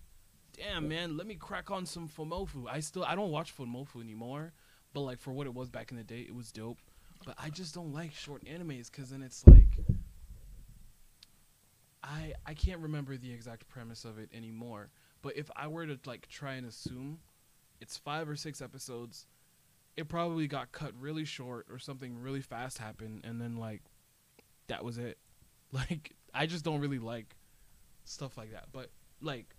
[0.57, 2.67] damn man, let me crack on some Fumoffu.
[2.71, 4.53] I still I don't watch Fumoffu anymore,
[4.93, 6.79] but like for what it was back in the day, it was dope.
[7.25, 9.79] But I just don't like short animes because then it's like
[12.03, 14.91] I I can't remember the exact premise of it anymore.
[15.23, 17.19] But if I were to like try and assume
[17.81, 19.27] it's five or six episodes,
[19.97, 23.83] it probably got cut really short or something really fast happened, and then like
[24.69, 25.19] that was it.
[25.73, 27.35] Like I just don't really like
[28.05, 28.67] stuff like that.
[28.73, 28.91] But
[29.21, 29.55] like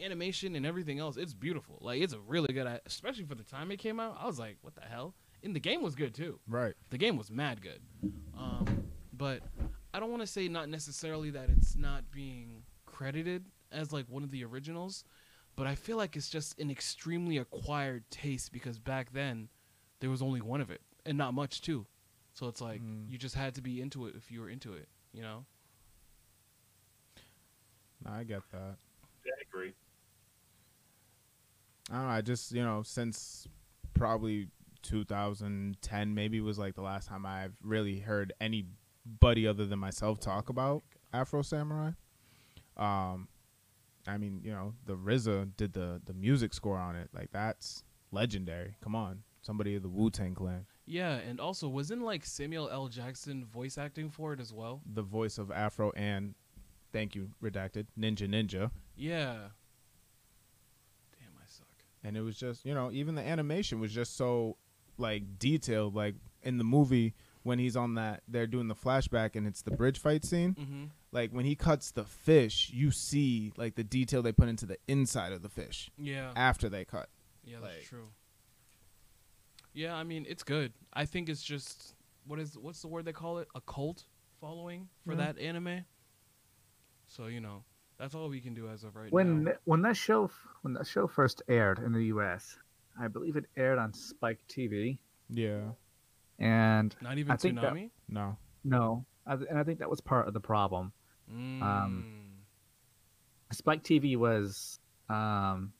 [0.00, 1.78] animation and everything else, it's beautiful.
[1.80, 4.16] Like it's a really good, especially for the time it came out.
[4.20, 5.14] I was like, what the hell?
[5.42, 6.40] And the game was good too.
[6.48, 6.74] Right.
[6.90, 7.80] The game was mad good.
[8.36, 9.40] Um, but
[9.92, 14.24] I don't want to say not necessarily that it's not being credited as like one
[14.24, 15.04] of the originals,
[15.54, 19.48] but I feel like it's just an extremely acquired taste because back then
[20.00, 21.86] there was only one of it and not much too.
[22.32, 23.08] So it's like Mm.
[23.08, 25.44] you just had to be into it if you were into it, you know?
[28.06, 28.76] I get that.
[31.90, 32.10] I don't know.
[32.10, 33.46] I just you know since
[33.94, 34.48] probably
[34.82, 40.48] 2010 maybe was like the last time I've really heard anybody other than myself talk
[40.48, 41.90] about Afro Samurai.
[42.76, 43.28] Um,
[44.06, 47.10] I mean you know the RZA did the the music score on it.
[47.14, 48.76] Like that's legendary.
[48.82, 50.66] Come on, somebody of the Wu Tang Clan.
[50.86, 52.88] Yeah, and also wasn't like Samuel L.
[52.88, 54.82] Jackson voice acting for it as well?
[54.92, 56.34] The voice of Afro and
[56.92, 58.70] thank you redacted Ninja Ninja.
[58.96, 59.48] Yeah.
[62.04, 62.08] Damn, I suck.
[62.08, 64.56] and it was just you know even the animation was just so
[64.98, 69.46] like detailed like in the movie when he's on that they're doing the flashback and
[69.46, 70.84] it's the bridge fight scene Mm-hmm.
[71.12, 74.78] like when he cuts the fish you see like the detail they put into the
[74.88, 76.30] inside of the fish Yeah.
[76.36, 77.08] after they cut
[77.44, 78.08] Yeah, that's Like- true.
[79.72, 80.72] Yeah, I mean it's good.
[80.92, 81.94] I think it's just
[82.26, 83.48] what is what's the word they call it?
[83.54, 84.04] A cult
[84.40, 85.32] following for Yeah.
[85.32, 85.84] that anime.
[87.08, 87.64] So you know,
[87.98, 89.52] that's all we can do as of right when now.
[89.64, 90.30] when that show
[90.62, 92.58] when that show first aired in the U.S.,
[93.00, 94.98] I believe it aired on Spike TV,
[95.30, 95.60] yeah
[96.38, 97.90] and Not even I think that- Toonami.
[98.08, 100.92] no no, I, and I think that was part of the problem.
[101.30, 102.02] Mm.
[103.52, 104.80] Spike TV was
[105.10, 105.72] um,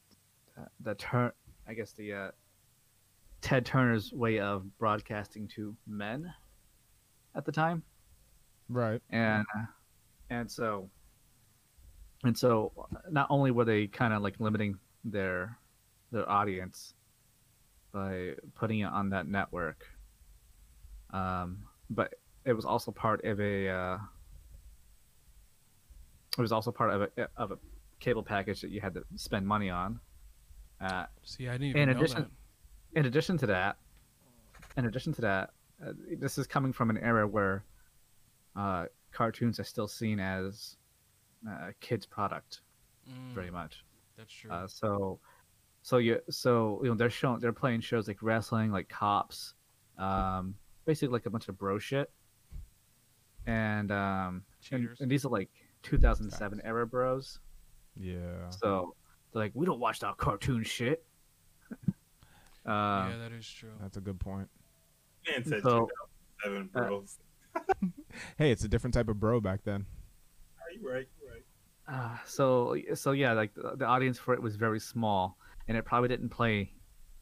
[0.58, 1.32] uh, the turn,
[1.66, 2.30] I guess the uh,
[3.40, 6.32] Ted Turner's way of broadcasting to men
[7.34, 7.82] at the time,
[8.68, 9.44] right and
[10.30, 10.88] and so
[12.24, 12.72] and so
[13.10, 15.56] not only were they kind of like limiting their
[16.10, 16.94] their audience
[17.92, 19.84] by putting it on that network,
[21.10, 21.58] um,
[21.90, 23.98] but it was also part of a uh,
[26.36, 27.58] it was also part of a of a
[28.00, 30.00] cable package that you had to spend money on.
[30.80, 32.98] Uh, See, I didn't even in know addition- that.
[32.98, 33.76] in addition to that,
[34.76, 35.50] in addition to that,
[35.86, 37.64] uh, this is coming from an era where
[38.56, 40.76] uh, cartoons are still seen as
[41.48, 42.60] uh, kids' product,
[43.10, 43.84] Mm, very much.
[44.16, 44.50] That's true.
[44.50, 45.18] Uh, so,
[45.82, 49.52] so you, so you know, they're showing, they're playing shows like wrestling, like Cops,
[49.98, 50.54] um,
[50.86, 52.10] basically like a bunch of bro shit,
[53.46, 55.50] and um, and, and these are like
[55.82, 57.40] 2007 era bros.
[57.98, 58.94] yeah So
[59.32, 61.04] they're like, we don't watch that cartoon shit.
[62.66, 63.70] uh, yeah, that is true.
[63.80, 64.48] that's a good point
[65.26, 65.88] Man said So-
[66.44, 67.18] 2007, uh, bros.
[68.38, 69.86] hey it's a different type of bro back then
[70.60, 71.08] Are you right?
[71.88, 72.00] You right.
[72.04, 75.36] Uh, so so yeah, like the, the audience for it was very small,
[75.68, 76.72] and it probably didn't play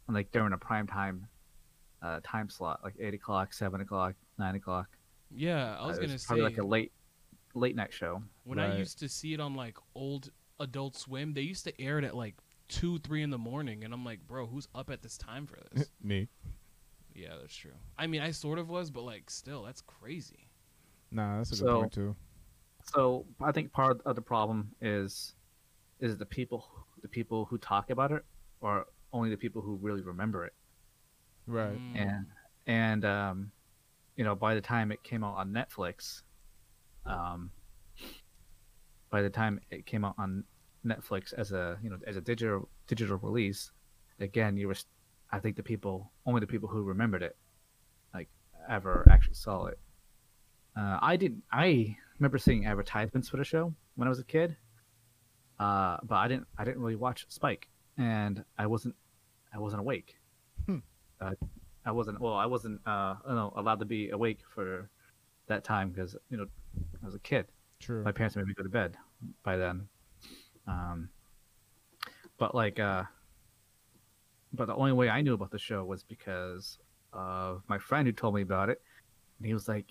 [0.08, 1.26] like during a prime time
[2.02, 4.88] uh, time slot, like eight o'clock, seven o'clock, nine o'clock.
[5.34, 6.92] Yeah, I was Uh, gonna say probably like a late
[7.54, 8.22] late night show.
[8.44, 11.98] when I used to see it on like old Adult Swim, they used to air
[11.98, 12.34] it at like
[12.68, 15.58] two, three in the morning, and I'm like, bro, who's up at this time for
[15.72, 15.90] this?
[16.02, 16.28] me
[17.14, 17.72] yeah, that's true.
[17.98, 20.48] I mean, I sort of was, but like, still, that's crazy.
[21.10, 22.16] nah that's a good So- point too
[22.82, 25.34] So I think part of the problem is
[26.00, 26.66] is the people
[27.02, 28.24] the people who talk about it,
[28.60, 30.52] or only the people who really remember it.
[31.46, 32.26] right Mm, and
[32.66, 33.52] and um,
[34.16, 36.22] you know by the time it came out on Netflix,
[37.06, 37.50] um,
[39.10, 40.44] by the time it came out on
[40.84, 43.70] Netflix as a you know as a digital digital release,
[44.20, 44.76] again you were,
[45.30, 47.36] I think the people only the people who remembered it,
[48.14, 48.28] like
[48.68, 49.78] ever actually saw it.
[50.76, 51.42] Uh, I didn't.
[51.52, 54.56] I remember seeing advertisements for the show when I was a kid,
[55.58, 56.46] uh, but I didn't.
[56.56, 58.94] I didn't really watch Spike, and I wasn't.
[59.52, 60.16] I wasn't awake.
[61.20, 61.30] Uh,
[61.86, 62.20] I wasn't.
[62.20, 62.80] Well, I wasn't.
[62.84, 64.90] Uh, you know, allowed to be awake for
[65.46, 66.46] that time because you know
[67.00, 67.46] I was a kid.
[67.78, 68.96] true My parents made me go to bed
[69.44, 69.86] by then.
[70.66, 71.08] Um,
[72.38, 73.04] but like, uh,
[74.52, 76.78] but the only way I knew about the show was because
[77.12, 78.80] of my friend who told me about it,
[79.38, 79.86] and he was like,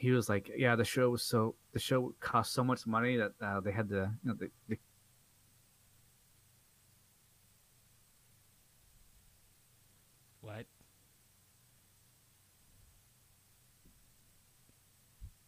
[0.00, 3.32] he was like, yeah, the show was so the show cost so much money that
[3.42, 4.78] uh, they had to you know the, the
[10.40, 10.64] what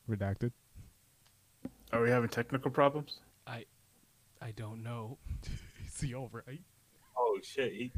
[0.06, 0.52] redacted.
[1.90, 3.20] Are we having technical problems?
[3.46, 3.64] I
[4.42, 5.16] I don't know.
[5.86, 6.60] Is he all right?
[7.16, 7.72] Oh shit!
[7.72, 7.90] He,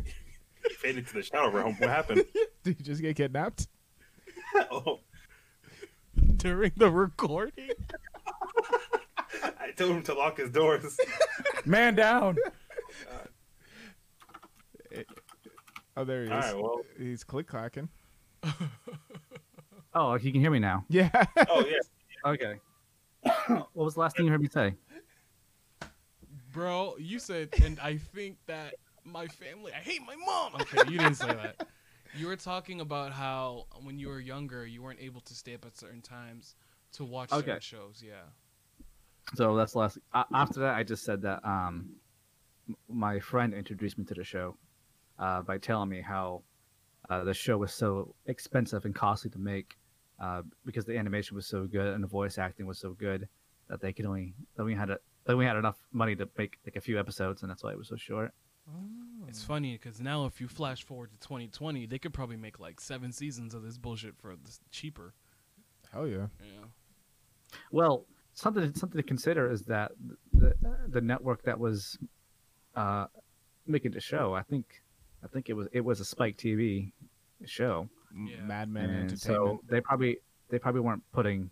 [0.69, 1.75] he faded to the shower room.
[1.81, 2.25] What happened?
[2.63, 3.67] Did he just get kidnapped?
[4.71, 5.01] oh.
[6.37, 7.71] During the recording?
[9.61, 10.99] I told him to lock his doors.
[11.65, 12.37] Man down.
[14.95, 15.03] Uh,
[15.97, 16.33] oh, there he is.
[16.33, 16.57] All right.
[16.57, 16.81] Well.
[16.99, 17.89] He's click clacking.
[19.95, 20.85] Oh, you can hear me now.
[20.89, 21.11] Yeah.
[21.49, 21.79] Oh yeah.
[22.31, 22.55] Okay.
[23.47, 24.75] what was the last thing you heard me say?
[26.53, 30.53] Bro, you said, and I think that my family, I hate my mom.
[30.61, 31.67] Okay, you didn't say that.
[32.17, 35.65] You were talking about how when you were younger, you weren't able to stay up
[35.65, 36.55] at certain times
[36.93, 38.03] to watch certain shows.
[38.05, 38.23] Yeah.
[39.35, 39.99] So that's the last.
[40.13, 41.97] Uh, after that, I just said that um,
[42.89, 44.57] my friend introduced me to the show
[45.19, 46.43] uh, by telling me how
[47.11, 49.77] uh, the show was so expensive and costly to make
[50.21, 53.29] uh, because the animation was so good and the voice acting was so good
[53.69, 56.59] that they could only that we had a, that we had enough money to make
[56.67, 58.33] like a few episodes and that's why it was so short.
[59.29, 62.81] It's funny because now if you flash forward to 2020, they could probably make like
[62.81, 65.13] seven seasons of this bullshit for this cheaper.
[65.93, 66.27] Hell yeah.
[66.41, 66.67] Yeah.
[67.73, 69.93] Well, something something to consider is that
[70.33, 70.55] the
[70.89, 71.99] the network that was
[72.77, 73.07] uh,
[73.67, 74.83] making the show, I think,
[75.25, 76.93] I think it was it was a Spike TV
[77.45, 78.43] show, M- Yeah.
[78.43, 79.21] Madman and Entertainment.
[79.21, 80.19] so they probably
[80.51, 81.51] they probably weren't putting,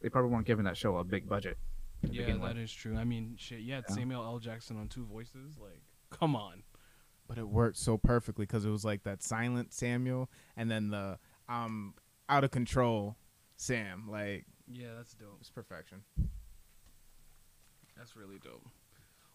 [0.00, 1.58] they probably weren't giving that show a big budget.
[2.02, 2.58] Yeah, begin that with.
[2.64, 2.96] is true.
[2.96, 3.60] I mean, shit.
[3.60, 3.94] Yeah, Yeah.
[3.94, 4.38] Samuel L.
[4.38, 5.58] Jackson on two voices.
[5.60, 6.62] Like, come on.
[7.28, 11.18] but it worked so perfectly because it was like that silent Samuel and then the
[11.48, 11.94] um
[12.28, 13.16] out of control
[13.56, 14.08] Sam.
[14.10, 15.38] Like Yeah, that's dope.
[15.40, 16.02] it's perfection.
[17.96, 18.66] That's really dope.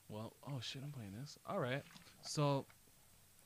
[0.09, 1.37] Well, oh shit, I'm playing this.
[1.47, 1.83] All right.
[2.21, 2.65] So,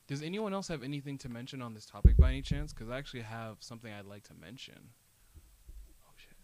[0.06, 2.72] does anyone else have anything to mention on this topic by any chance?
[2.72, 4.78] Because I actually have something I'd like to mention.
[6.04, 6.36] Oh shit.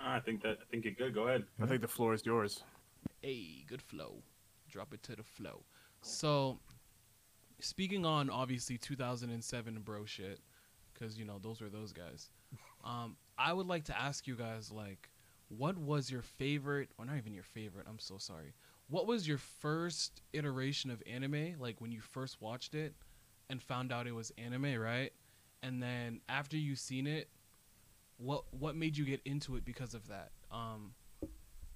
[0.00, 0.58] I think that.
[0.60, 1.14] I think you're good.
[1.14, 1.44] Go ahead.
[1.62, 2.62] I think the floor is yours.
[3.20, 4.22] Hey, good flow.
[4.70, 5.62] Drop it to the flow.
[6.02, 6.58] So,
[7.60, 10.40] speaking on obviously 2007 bro shit,
[10.92, 12.30] because you know those were those guys.
[12.84, 15.10] Um, I would like to ask you guys like,
[15.48, 17.86] what was your favorite, or not even your favorite?
[17.88, 18.54] I'm so sorry.
[18.88, 21.56] What was your first iteration of anime?
[21.58, 22.94] Like when you first watched it
[23.50, 25.12] and found out it was anime, right?
[25.62, 27.28] And then after you seen it,
[28.18, 30.30] what what made you get into it because of that?
[30.50, 30.94] Um,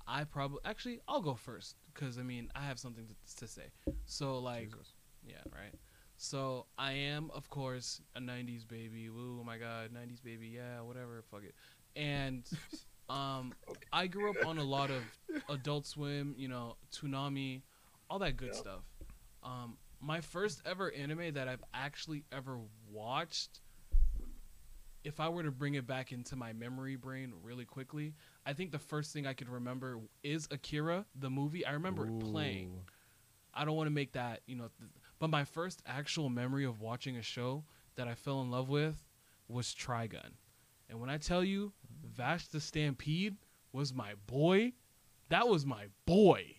[0.06, 3.70] I probably actually I'll go first because I mean I have something to, to say.
[4.04, 4.70] So like
[5.24, 5.74] yeah right.
[6.16, 9.08] So I am of course a '90s baby.
[9.08, 11.54] Woo oh my god '90s baby yeah whatever fuck it.
[11.96, 12.48] And
[13.08, 13.54] um
[13.92, 15.04] I grew up on a lot of
[15.48, 17.62] Adult Swim you know Toonami
[18.08, 18.60] all that good Yeah.
[18.60, 18.82] stuff.
[19.42, 22.58] Um my first ever anime that I've actually ever
[22.90, 23.60] watched
[25.04, 28.14] if I were to bring it back into my memory brain really quickly,
[28.46, 31.64] I think the first thing I could remember is Akira, the movie.
[31.64, 32.80] I remember it playing.
[33.52, 36.80] I don't want to make that, you know, th- but my first actual memory of
[36.80, 37.64] watching a show
[37.96, 39.04] that I fell in love with
[39.48, 40.32] was Trigun.
[40.88, 41.72] And when I tell you
[42.04, 43.36] Vash the Stampede
[43.72, 44.72] was my boy,
[45.28, 46.56] that was my boy.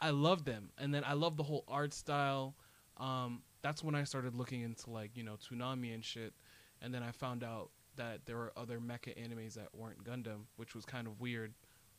[0.00, 0.70] I loved them.
[0.78, 2.56] And then I loved the whole art style.
[2.96, 6.32] Um, that's when I started looking into like, you know, Toonami and shit.
[6.80, 10.74] And then I found out that there were other mecha animes that weren't Gundam, which
[10.74, 11.52] was kind of weird.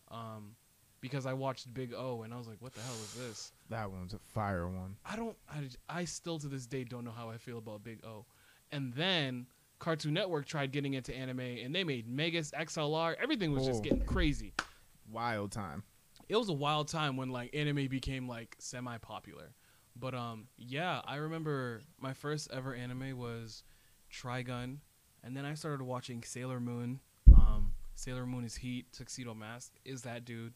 [0.10, 0.56] Um,
[1.02, 3.52] because I watched Big O and I was like, what the hell is this?
[3.70, 4.96] That one's a fire one.
[5.06, 5.38] I don't.
[5.50, 8.26] I, I still to this day don't know how I feel about Big O.
[8.72, 9.46] And then
[9.80, 13.16] Cartoon Network tried getting into anime, and they made Megas XLR.
[13.22, 14.54] Everything was just getting crazy.
[15.10, 15.84] Wild time.
[16.28, 19.54] It was a wild time when like anime became like semi-popular.
[19.96, 23.64] But um, yeah, I remember my first ever anime was
[24.12, 24.78] Trigun,
[25.24, 27.00] and then I started watching Sailor Moon.
[27.34, 28.86] Um, Sailor Moon is Heat.
[28.92, 30.54] Tuxedo Mask is that dude.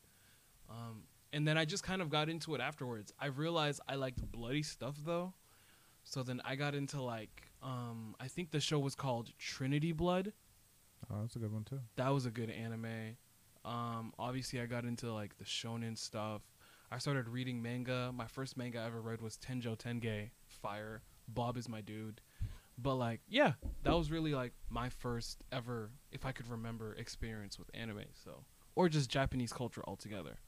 [0.69, 3.11] Um, and then I just kind of got into it afterwards.
[3.19, 5.33] I realized I liked bloody stuff though.
[6.03, 10.31] So then I got into like um I think the show was called Trinity Blood.
[11.11, 11.79] Oh, that's a good one too.
[11.95, 13.17] That was a good anime.
[13.65, 16.41] Um obviously I got into like the shonen stuff.
[16.91, 18.11] I started reading manga.
[18.13, 20.29] My first manga I ever read was Tenjo Tenge.
[20.47, 21.01] Fire.
[21.27, 22.21] Bob is my dude.
[22.77, 23.53] But like, yeah,
[23.83, 28.05] that was really like my first ever, if I could remember, experience with anime.
[28.13, 28.43] So,
[28.75, 30.39] or just Japanese culture altogether.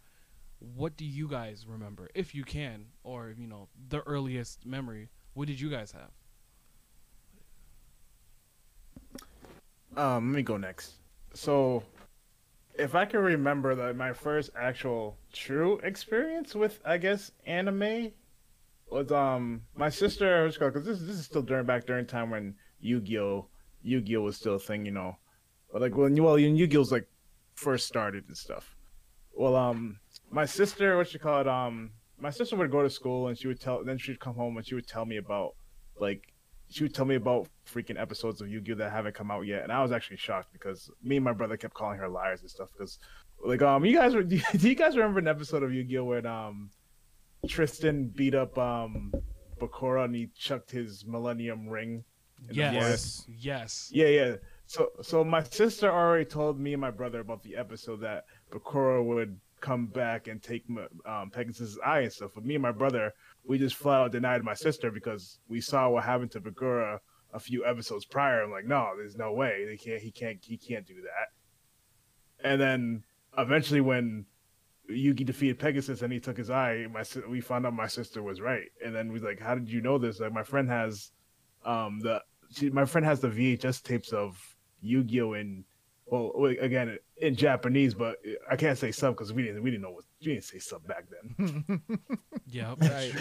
[0.60, 5.10] What do you guys remember, if you can, or you know, the earliest memory?
[5.34, 6.12] What did you guys have?
[9.98, 10.96] Um, let me go next.
[11.34, 11.84] So,
[12.78, 18.12] if I can remember that my first actual true experience with, I guess, anime
[18.96, 23.48] was um my sister because this this is still during back during time when Yu-Gi-Oh
[23.84, 25.18] Yu-Gi-Oh was still a thing, you know.
[25.72, 27.08] But like when well Yu-Gi-Oh's like
[27.56, 28.76] first started and stuff.
[29.34, 30.00] Well, um,
[30.32, 33.48] my sister, what you call it, um, my sister would go to school and she
[33.48, 35.56] would tell, then she'd come home and she would tell me about,
[36.00, 36.34] like,
[36.70, 39.72] she would tell me about freaking episodes of Yu-Gi-Oh that haven't come out yet, and
[39.72, 42.70] I was actually shocked because me and my brother kept calling her liars and stuff.
[42.72, 42.98] Because,
[43.46, 46.72] like, um, you guys were, do you guys remember an episode of Yu-Gi-Oh where um,
[47.48, 49.12] Tristan beat up um,
[49.60, 52.04] Bakura and he chucked his Millennium Ring?
[52.50, 52.74] in Yes.
[52.74, 53.26] Yes.
[53.28, 53.90] Yes.
[53.94, 54.36] Yeah, yeah.
[54.68, 59.04] So, so my sister already told me and my brother about the episode that Bakura
[59.04, 60.66] would come back and take
[61.06, 62.32] um, Pegasus' eye and stuff.
[62.36, 63.14] But me and my brother,
[63.46, 67.00] we just flat out denied my sister because we saw what happened to Bakura
[67.34, 68.44] a few episodes prior.
[68.44, 69.66] I'm like, no, there's no way.
[69.68, 70.02] They can't.
[70.02, 70.40] He can't.
[70.44, 72.48] He can't do that.
[72.48, 73.04] And then
[73.38, 74.26] eventually, when
[74.90, 78.42] Yugi defeated Pegasus and he took his eye, my we found out my sister was
[78.42, 78.68] right.
[78.84, 80.20] And then we was like, how did you know this?
[80.20, 81.12] Like, my friend has
[81.66, 82.22] um the
[82.52, 84.38] she, my friend has the VHS tapes of
[84.82, 85.66] Yu-Gi-Oh in
[86.06, 86.32] well
[86.62, 88.18] again in Japanese, but
[88.50, 90.86] I can't say sub because we didn't we didn't know what we didn't say sub
[90.88, 91.82] back then.
[92.48, 93.14] yeah, Right.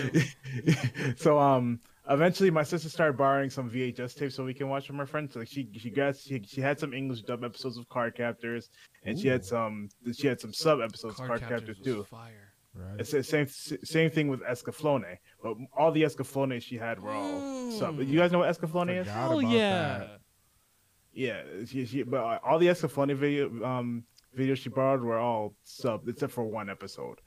[1.16, 1.80] So um
[2.10, 5.32] eventually my sister started borrowing some VHS tapes so we can watch from her friends.
[5.32, 8.70] So like she she got she, she had some English dub episodes of Card Captors
[9.04, 12.04] and she had some she had some sub episodes Card of Card Captors Captors too.
[12.04, 12.52] fire.
[12.74, 13.00] Right.
[13.00, 17.70] It's the same same thing with Escaflowne, but all the Escaflowne she had were all
[17.70, 17.98] sub.
[17.98, 18.08] Mm.
[18.08, 19.06] You guys know what Escaflowne is?
[19.06, 19.98] Forgot Oh yeah.
[19.98, 20.20] that.
[21.12, 24.02] Yeah, she, she but all the Escaflowne video um
[24.36, 27.20] videos she borrowed were all sub except for one episode,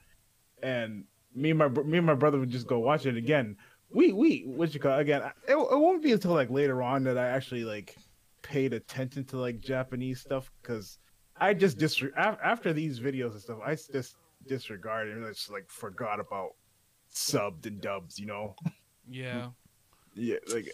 [0.62, 1.04] and
[1.34, 3.56] me and my me and my brother would just go watch it again.
[3.90, 5.22] We we what you call again?
[5.46, 7.96] It, it won't be until like later on that I actually like
[8.42, 10.98] paid attention to like Japanese stuff because
[11.36, 14.16] I just dis after these videos and stuff I just
[14.46, 16.50] disregarded and just like forgot about
[17.12, 18.18] subbed and dubs.
[18.18, 18.56] You know,
[19.08, 19.48] Yeah.
[20.14, 20.68] yeah, like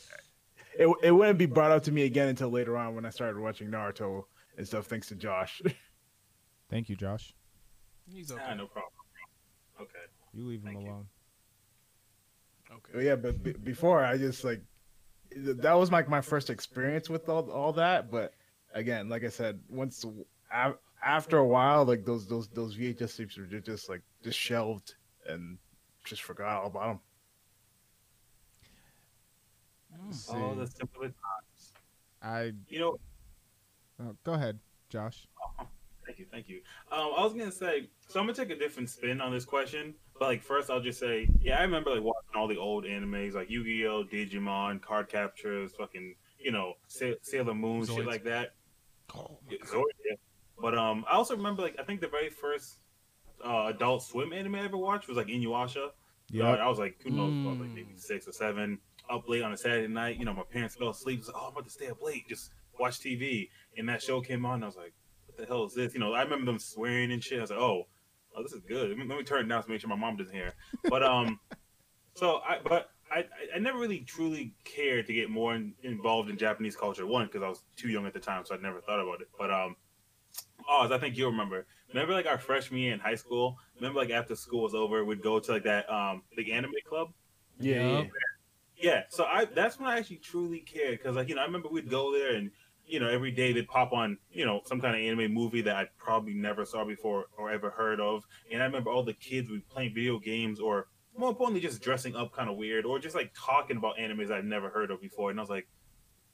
[0.78, 3.40] it it wouldn't be brought up to me again until later on when I started
[3.40, 4.24] watching Naruto
[4.58, 4.86] and stuff.
[4.86, 5.62] Thanks to Josh.
[6.70, 7.32] Thank you, Josh.
[8.12, 8.42] He's okay.
[8.44, 8.92] Ah, no problem.
[9.80, 9.92] Okay.
[10.32, 11.06] You leave him Thank you.
[12.74, 12.80] Alone.
[12.84, 12.92] Okay.
[12.94, 14.62] But yeah, but b- before I just like
[15.36, 18.10] that was like my first experience with all all that.
[18.10, 18.34] But
[18.74, 20.04] again, like I said, once
[20.52, 24.94] a- after a while, like those those those VHS tapes were just like just shelved
[25.26, 25.58] and
[26.04, 27.00] just forgot all about them.
[30.30, 31.72] Oh, the simpler times.
[32.22, 32.96] I You know,
[34.02, 34.58] oh, go ahead,
[34.88, 35.26] Josh.
[36.14, 36.60] Thank you, thank you.
[36.92, 39.94] Um, I was gonna say, so I'm gonna take a different spin on this question,
[40.18, 43.34] but like first, I'll just say, yeah, I remember like watching all the old animes
[43.34, 48.54] like Yu-Gi-Oh, Digimon, Card Captors, fucking, you know, Sa- Sailor Moon, shit like that.
[49.16, 50.14] Oh, Yeah, Zoid, yeah.
[50.60, 52.76] But um, I also remember like I think the very first
[53.44, 55.88] uh, Adult Swim anime I ever watched was like Inuyasha.
[56.30, 56.52] Yeah.
[56.52, 57.74] Uh, I was like, who knows, what, like Mm.
[57.74, 58.78] maybe six or seven,
[59.10, 60.16] up late on a Saturday night.
[60.18, 61.18] You know, my parents fell asleep.
[61.18, 63.48] I was like, oh, I'm about to stay up late, just watch TV.
[63.76, 64.94] And that show came on, and I was like,
[65.34, 65.94] what the hell is this?
[65.94, 67.38] You know, I remember them swearing and shit.
[67.38, 67.86] I was like, oh,
[68.36, 68.90] oh this is good.
[68.90, 70.54] Let me, let me turn it down to make sure my mom doesn't hear.
[70.88, 71.40] But um,
[72.14, 73.24] so I, but I,
[73.54, 77.06] I- never really truly cared to get more in, involved in Japanese culture.
[77.06, 79.28] One, because I was too young at the time, so I never thought about it.
[79.38, 79.76] But um,
[80.68, 81.66] Oz, I think you'll remember.
[81.88, 83.56] Remember, like our freshman year in high school.
[83.76, 87.08] Remember, like after school was over, we'd go to like that um big anime club.
[87.60, 88.06] Yeah, Yup.
[88.76, 91.68] Yeah, so I that's when I actually truly cared because like you know I remember
[91.68, 92.50] we'd go there and
[92.86, 95.76] you know every day they'd pop on you know some kind of anime movie that
[95.76, 99.50] I probably never saw before or ever heard of, and I remember all the kids
[99.50, 102.98] would be playing video games or more importantly just dressing up kind of weird or
[102.98, 105.68] just like talking about animes I've never heard of before, and I was like,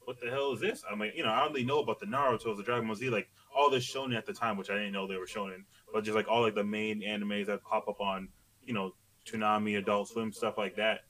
[0.04, 0.82] what the hell is this?
[0.90, 3.28] I'm like you know I only know about the Naruto's, the Dragon Ball Z, like
[3.56, 6.16] all this shonen at the time, which I didn't know they were shonen, but just
[6.16, 8.28] like all like the main animes that pop up on
[8.64, 8.94] you know
[9.26, 11.00] Toonami, Adult Swim, stuff like that.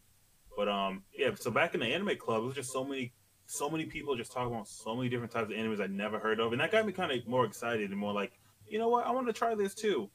[0.56, 1.30] But um, yeah.
[1.36, 3.12] So back in the anime club, it was just so many,
[3.50, 6.38] so many people just talking about so many different types of animes I never heard
[6.38, 8.32] of, and that got me kind of more excited and more like,
[8.68, 10.08] you know what, I want to try this too.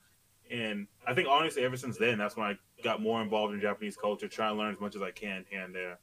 [0.49, 3.97] And I think honestly, ever since then, that's when I got more involved in Japanese
[3.97, 5.99] culture, trying to learn as much as I can here and there.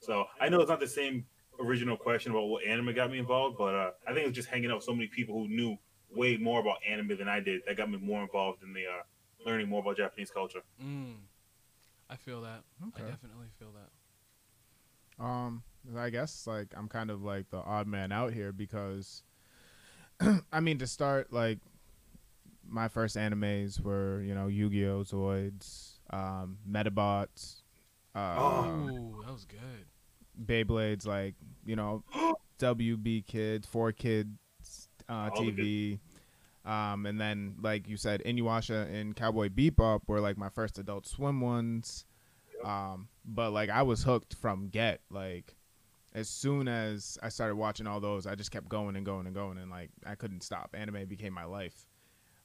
[0.00, 1.26] So I know it's not the same
[1.60, 4.70] original question about what anime got me involved, but uh, I think it's just hanging
[4.70, 5.76] out with so many people who knew
[6.10, 9.02] way more about anime than I did that got me more involved in the uh,
[9.46, 10.62] learning more about Japanese culture.
[10.82, 11.18] Mm.
[12.10, 12.62] I feel that.
[12.96, 15.24] I definitely feel that.
[15.24, 15.62] Um,
[15.96, 19.22] I guess like I'm kind of like the odd man out here because,
[20.52, 21.58] I mean, to start like,
[22.66, 27.62] my first animes were you know Yu-Gi-Oh, Zoids, um, Medabots,
[28.14, 29.86] uh, Oh, that was good.
[30.46, 32.02] Beyblades, like you know,
[32.58, 34.30] WB Kids, Four Kids,
[35.08, 35.98] uh, All the good- TV.
[36.66, 41.06] Um, and then, like you said, Inuyasha and Cowboy Bebop were like my first Adult
[41.06, 42.06] Swim ones.
[42.64, 45.02] Um, but like I was hooked from get.
[45.10, 45.54] Like
[46.14, 49.34] as soon as I started watching all those, I just kept going and going and
[49.34, 50.74] going, and like I couldn't stop.
[50.74, 51.86] Anime became my life.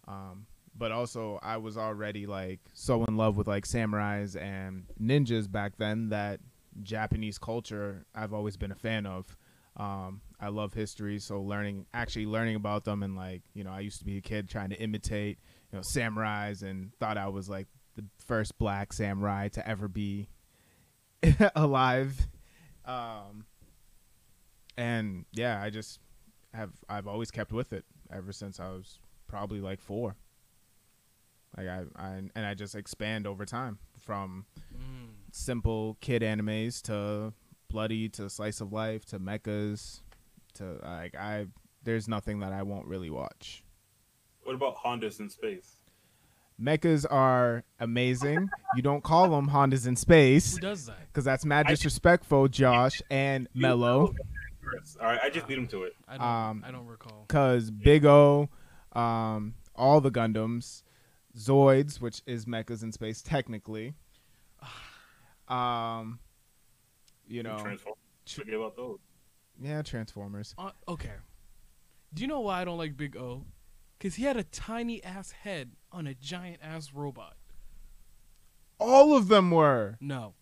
[0.08, 5.52] Um, but also, I was already like so in love with like samurais and ninjas
[5.52, 6.40] back then that
[6.82, 9.38] Japanese culture I've always been a fan of.
[9.78, 13.82] Um, I love history, so learning actually learning about them and like you know I
[13.82, 15.38] used to be a kid trying to imitate
[15.72, 20.28] you know samurais and thought I was like the first black samurai to ever be
[21.56, 22.28] alive.
[22.86, 23.46] Um,
[24.80, 26.00] and yeah, I just
[26.54, 30.16] have I've always kept with it ever since I was probably like four.
[31.58, 35.10] Like I, I and I just expand over time from Mm.
[35.32, 37.34] simple kid animes to
[37.70, 40.02] bloody to slice of life to mechas
[40.54, 41.48] to like I
[41.84, 43.64] there's nothing that I won't really watch.
[44.44, 45.76] What about Hondas in space?
[46.62, 48.50] Mechas are amazing.
[48.76, 51.08] you don't call them Hondas in space Who does that?
[51.08, 54.14] because that's mad disrespectful, Josh and Mello.
[54.70, 54.98] Chris.
[55.00, 55.94] All right, I just beat him to it.
[56.08, 56.26] I don't.
[56.28, 57.26] Um, I don't recall.
[57.28, 58.50] Cause Big O,
[58.94, 60.84] um, all the Gundams,
[61.38, 63.94] Zoids, which is mechas in space technically.
[65.48, 66.20] Um,
[67.28, 67.98] you know, Transformers.
[68.28, 69.00] Forget about those.
[69.60, 70.54] yeah, Transformers.
[70.60, 71.14] Uh, okay.
[72.14, 73.46] Do you know why I don't like Big O?
[73.98, 77.36] Because he had a tiny ass head on a giant ass robot.
[78.80, 79.98] All of them were.
[80.00, 80.36] No.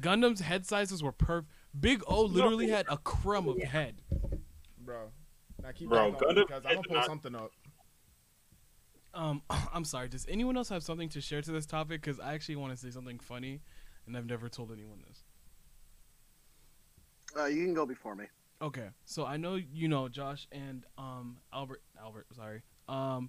[0.00, 1.50] Gundam's head sizes were perfect.
[1.78, 3.96] Big O literally had a crumb of head.
[4.78, 5.10] Bro,
[5.62, 7.50] now keep Bro, that going because I'm gonna is pull not- something up.
[9.12, 10.08] Um, I'm sorry.
[10.08, 12.00] Does anyone else have something to share to this topic?
[12.02, 13.60] Because I actually want to say something funny,
[14.06, 15.22] and I've never told anyone this.
[17.36, 18.26] Uh, you can go before me.
[18.62, 23.28] Okay, so I know you know Josh and um Albert Albert sorry um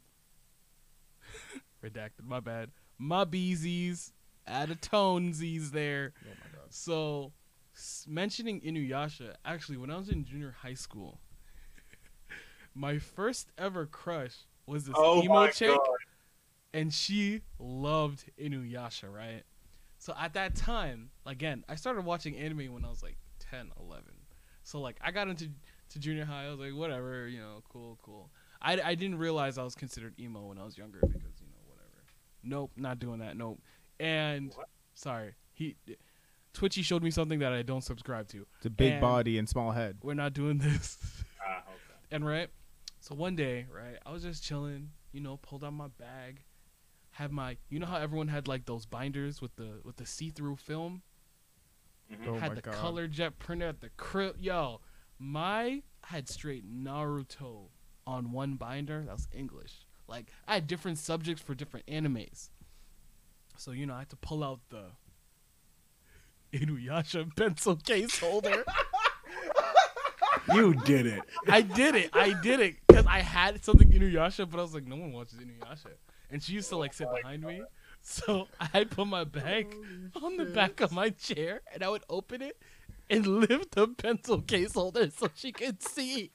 [1.84, 2.70] redacted my bad
[3.00, 4.12] my beesies
[4.46, 6.14] add a tonesies there.
[6.24, 6.68] Oh my god.
[6.70, 7.32] So
[7.76, 11.20] s- mentioning Inuyasha actually when I was in junior high school,
[12.74, 15.98] my first ever crush was this Oh emo chick god.
[16.74, 19.44] and she loved Inuyasha, right?
[19.98, 24.06] So at that time, again, I started watching anime when I was like 10, 11.
[24.64, 25.50] So like I got into
[25.90, 28.30] to junior high, I was like whatever, you know, cool, cool.
[28.62, 31.62] I, I didn't realize I was considered emo when I was younger because, you know,
[31.68, 32.04] whatever.
[32.44, 33.38] Nope, not doing that.
[33.38, 33.62] Nope.
[34.00, 34.68] And What?
[34.96, 35.76] sorry, he
[36.56, 38.48] Twitchy showed me something that I don't subscribe to.
[38.58, 39.98] It's a big And- body and small head.
[40.02, 40.98] We're not doing this.
[41.48, 42.00] Ah, okay.
[42.12, 42.50] And right,
[43.02, 46.44] so one day, right, I was just chilling, you know, pulled out my bag,
[47.12, 50.56] had my, you know how everyone had like those binders with the with the see-through
[50.56, 51.04] film,
[52.12, 52.28] Mhm.
[52.28, 52.74] Oh had my the god.
[52.74, 54.38] color jet printer at the crib.
[54.40, 54.82] Yo,
[55.20, 57.70] my I had straight Naruto
[58.08, 59.04] on one binder.
[59.06, 59.86] That was English.
[60.08, 62.50] Like I had different subjects for different animes.
[63.58, 64.92] So you know, I had to pull out the
[66.56, 68.64] Inuyasha pencil case holder.
[70.54, 71.22] You did it.
[71.48, 72.10] I did it.
[72.14, 75.40] I did it because I had something Inuyasha, but I was like, no one watches
[75.40, 75.92] Inuyasha,
[76.32, 77.64] and she used to like sit behind me.
[78.02, 79.76] So I put my bag
[80.22, 82.58] on the back of my chair, and I would open it
[83.10, 86.32] and lift the pencil case holder so she could see.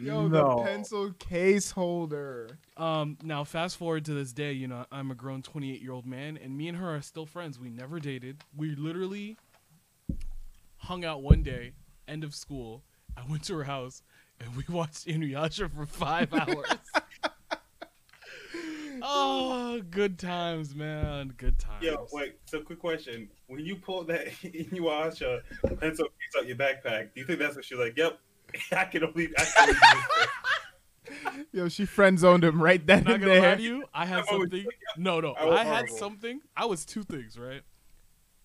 [0.00, 0.58] Yo, no.
[0.58, 2.58] the pencil case holder.
[2.76, 6.06] Um, now fast forward to this day, you know, I'm a grown 28 year old
[6.06, 7.58] man, and me and her are still friends.
[7.58, 8.42] We never dated.
[8.56, 9.36] We literally
[10.76, 11.72] hung out one day,
[12.06, 12.84] end of school.
[13.16, 14.02] I went to her house,
[14.40, 16.66] and we watched Inuyasha for five hours.
[19.02, 21.34] oh, good times, man.
[21.36, 21.82] Good times.
[21.82, 22.36] Yo, wait.
[22.46, 25.40] So, quick question: When you pulled that Inuyasha
[25.80, 27.96] pencil case out your backpack, do you think that's what she's like?
[27.96, 28.18] Yep,
[28.72, 29.28] I can only.
[29.36, 31.44] I can only.
[31.52, 33.56] Yo, she friend zoned him right then I'm not and gonna lie there.
[33.56, 33.84] to you.
[33.94, 34.66] I had I was- something.
[34.96, 35.32] No, no.
[35.32, 35.96] I was I had horrible.
[35.96, 36.40] something.
[36.56, 37.62] I was two things, right?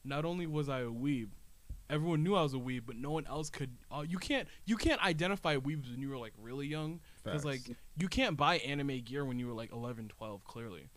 [0.05, 1.29] Not only was I a weeb,
[1.89, 3.71] everyone knew I was a weeb, but no one else could.
[3.91, 4.47] Uh, you can't.
[4.65, 7.79] You can't identify weebs when you were like really young, because like Facts.
[7.97, 10.89] you can't buy anime gear when you were like 11, 12, clearly.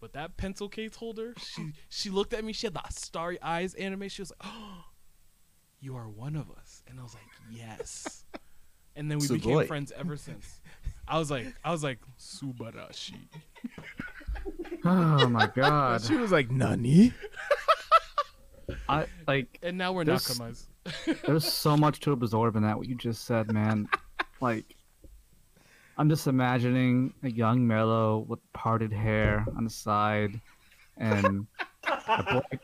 [0.00, 2.52] But that pencil case holder, she she looked at me.
[2.52, 4.08] She had the starry eyes anime.
[4.08, 4.84] She was like, "Oh,
[5.80, 8.24] you are one of us," and I was like, "Yes."
[8.96, 10.60] And then we became friends ever since.
[11.06, 13.28] I was like, I was like, Subarashi.
[14.84, 16.02] Oh my god.
[16.02, 17.12] She was like, "Nani?"
[18.88, 20.66] I like And now we're There's- nakamas.
[21.26, 23.88] there's so much to absorb in that what you just said, man.
[24.40, 24.64] like
[25.98, 30.40] I'm just imagining a young Mellow with parted hair on the side
[30.98, 31.46] and
[31.88, 32.60] a black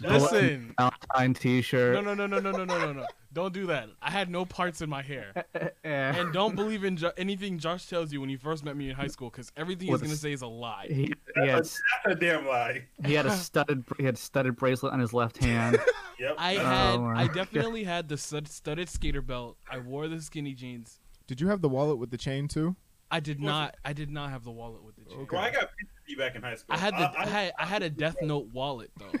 [0.00, 0.74] Listen.
[0.78, 1.94] Valentine t-shirt.
[1.94, 3.06] No, no, no, no, no, no, no, no, no.
[3.32, 3.88] Don't do that.
[4.00, 5.32] I had no parts in my hair.
[5.34, 6.20] and eh, eh, eh.
[6.20, 8.96] And don't believe in jo- anything Josh tells you when you first met me in
[8.96, 10.86] high school, because everything he's With gonna say is a lie.
[10.88, 12.84] he, he had That's a damn lie.
[13.04, 15.78] he had a studded he had a studded bracelet on his left hand.
[16.18, 16.34] Yep.
[16.38, 17.34] I Oh had, my I God.
[17.34, 19.58] definitely had the stud- studded skater belt.
[19.70, 20.98] I wore the skinny jeans.
[21.26, 22.74] Did you have the wallet with the chain too?
[23.10, 23.76] I did not.
[23.84, 25.18] I did not have the wallet with the chain.
[25.18, 25.26] Okay.
[25.28, 26.74] Bro, I got pictures of you back in high school.
[26.74, 27.10] I had the.
[27.18, 27.52] I, I had.
[27.58, 29.12] I had a Death Note wallet though.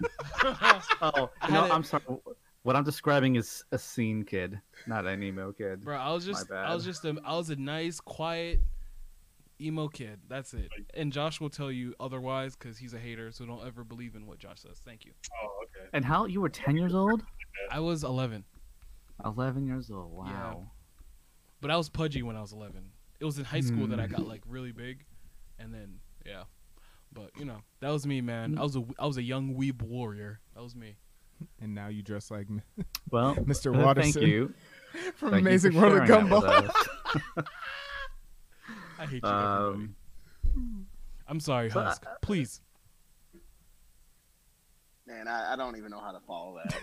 [1.00, 2.02] Oh, I no, had it- I'm sorry.
[2.62, 5.84] What I'm describing is a scene kid, not an emo kid.
[5.84, 6.50] Bro, I was just.
[6.50, 7.04] I was just.
[7.04, 8.60] A, I was a nice, quiet,
[9.60, 10.20] emo kid.
[10.28, 10.68] That's it.
[10.94, 13.32] And Josh will tell you otherwise because he's a hater.
[13.32, 14.80] So don't ever believe in what Josh says.
[14.84, 15.12] Thank you.
[15.42, 15.88] oh, okay.
[15.92, 17.22] And how you were 10 years old?
[17.70, 18.44] I was 11,
[19.24, 20.12] 11 years old.
[20.12, 20.26] Wow.
[20.26, 20.64] Yeah.
[21.60, 22.82] but I was pudgy when I was 11.
[23.20, 24.28] It was in high school that I got hmm.
[24.28, 25.04] like really big,
[25.58, 26.44] and then yeah.
[27.18, 28.56] But you know, that was me, man.
[28.58, 30.40] I was a I was a young weeb warrior.
[30.54, 30.96] That was me.
[31.60, 32.62] And now you dress like M-
[33.10, 33.74] Well, Mr.
[33.74, 34.54] uh, Watterson thank you.
[35.16, 37.44] from Thank Amazing for World of sharing that with Gumball.
[38.98, 39.74] I hate you, everybody.
[39.74, 39.96] um,
[41.28, 42.04] I'm sorry, so, uh, Husk.
[42.22, 42.60] Please.
[45.06, 46.74] Man, I, I don't even know how to follow that.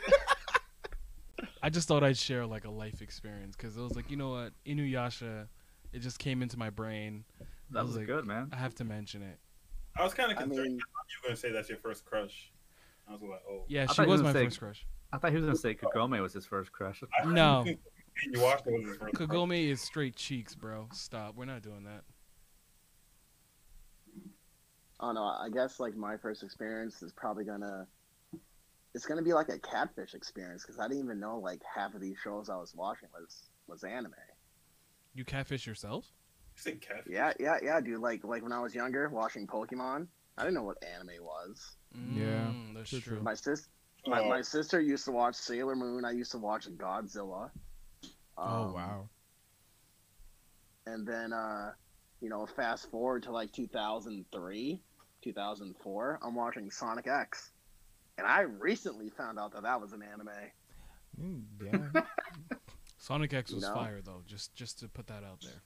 [1.61, 4.29] I just thought I'd share like a life experience because it was like, you know
[4.31, 5.47] what, Inuyasha,
[5.93, 7.23] it just came into my brain.
[7.71, 8.49] that was like- good, man.
[8.53, 9.37] I have to mention it.
[9.97, 10.67] I was kind of I concerned.
[10.67, 10.81] mean, you
[11.23, 12.51] were gonna say that's your first crush.
[13.07, 13.63] I was like, oh.
[13.67, 14.85] Yeah, I she thought was my say- first crush.
[15.13, 17.01] I thought he was gonna say Kagome was his first crush.
[17.21, 17.63] I- No.
[17.65, 19.29] you watched was his first crush.
[19.29, 20.87] Kagome is straight cheeks, bro.
[20.93, 21.35] Stop.
[21.35, 22.03] We're not doing that.
[24.99, 27.87] oh no, I guess like my first experience is probably gonna,
[28.93, 32.01] it's gonna be like a catfish experience because I didn't even know like half of
[32.01, 34.13] these shows I was watching was was anime.
[35.13, 36.05] You catfish yourself?
[36.55, 37.11] You said catfish.
[37.13, 37.99] Yeah, yeah, yeah, dude.
[37.99, 41.75] Like like when I was younger, watching Pokemon, I didn't know what anime was.
[42.13, 43.15] Yeah, Mm, that's true, true.
[43.17, 43.23] true.
[43.23, 43.67] My sis,
[44.07, 46.03] my, Oh, my sister used to watch Sailor Moon.
[46.05, 47.49] I used to watch Godzilla.
[48.37, 49.09] Oh Um, wow.
[50.87, 51.71] And then, uh,
[52.21, 54.81] you know, fast forward to like 2003,
[55.21, 57.51] 2004, I'm watching Sonic X.
[58.17, 60.29] And I recently found out that that was an anime.
[61.21, 61.43] Mm,
[61.93, 62.01] Yeah.
[62.97, 63.73] Sonic X was No.
[63.73, 64.23] fire though.
[64.25, 65.61] Just just to put that out there.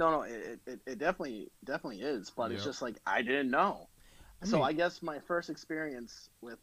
[0.00, 3.86] No, no, it, it, it definitely definitely is, but it's just like I didn't know.
[4.42, 6.58] I so mean- I guess my first experience with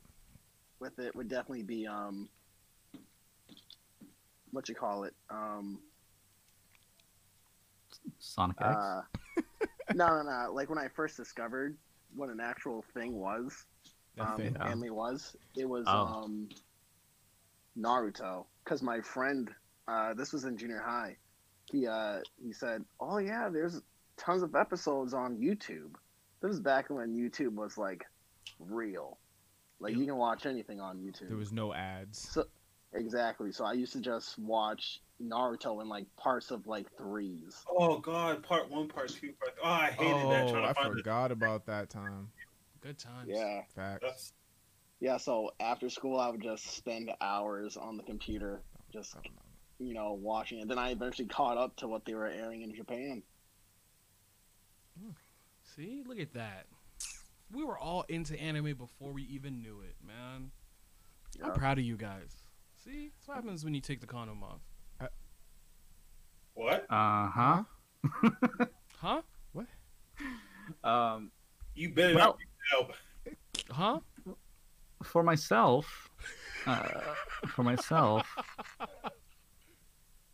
[0.80, 2.30] with it would definitely be um
[4.50, 5.80] what you call it um
[8.18, 8.76] Sonic X.
[8.76, 9.02] uh
[9.94, 11.78] no no no like when I first discovered
[12.16, 13.54] what an actual thing was
[14.20, 14.42] um.
[14.42, 14.66] Yeah.
[14.66, 15.36] anime was.
[15.56, 16.24] It was Oh.
[16.24, 16.50] um,
[17.78, 19.52] Naruto because my friend,
[19.88, 21.18] uh, this was in junior high.
[21.72, 23.82] He uh, he said, "Oh yeah, there's
[24.18, 25.96] tons of episodes on YouTube."
[26.42, 28.06] This was back when YouTube was like
[28.60, 29.18] real,
[29.80, 31.28] like you can watch anything on YouTube.
[31.28, 32.20] There was no ads.
[32.20, 32.46] So
[32.94, 33.52] exactly.
[33.52, 37.64] So I used to just watch Naruto in like parts of like threes.
[37.70, 39.54] Oh God, part one, part two, part.
[39.64, 40.48] Oh, I hated that.
[40.48, 42.30] Oh, Trying I find forgot about that time.
[42.82, 43.28] Good times.
[43.28, 43.60] Yeah.
[43.60, 43.66] it.
[43.76, 44.04] Facts.
[44.04, 44.34] That's
[45.00, 45.18] Yeah.
[45.18, 48.62] So after school, I would just spend hours on the computer,
[48.94, 49.16] just
[49.80, 50.68] you know, watching it.
[50.68, 53.22] Then I eventually caught up to what they were airing in Japan.
[55.76, 56.66] See, look at that.
[57.52, 60.52] We were all into anime before we even knew it, man.
[61.44, 62.36] I'm proud of you guys.
[62.84, 65.10] See, that's what happens when you take the condom off.
[66.56, 66.86] what?
[66.90, 67.64] Uh huh.
[69.00, 69.22] Huh?
[69.54, 69.68] What?
[70.84, 71.30] Um,
[71.76, 72.38] You better Well- not.
[72.72, 72.92] Help.
[73.70, 74.00] Huh?
[75.04, 76.10] for myself,
[76.66, 76.82] uh,
[77.48, 78.26] for myself,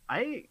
[0.08, 0.44] I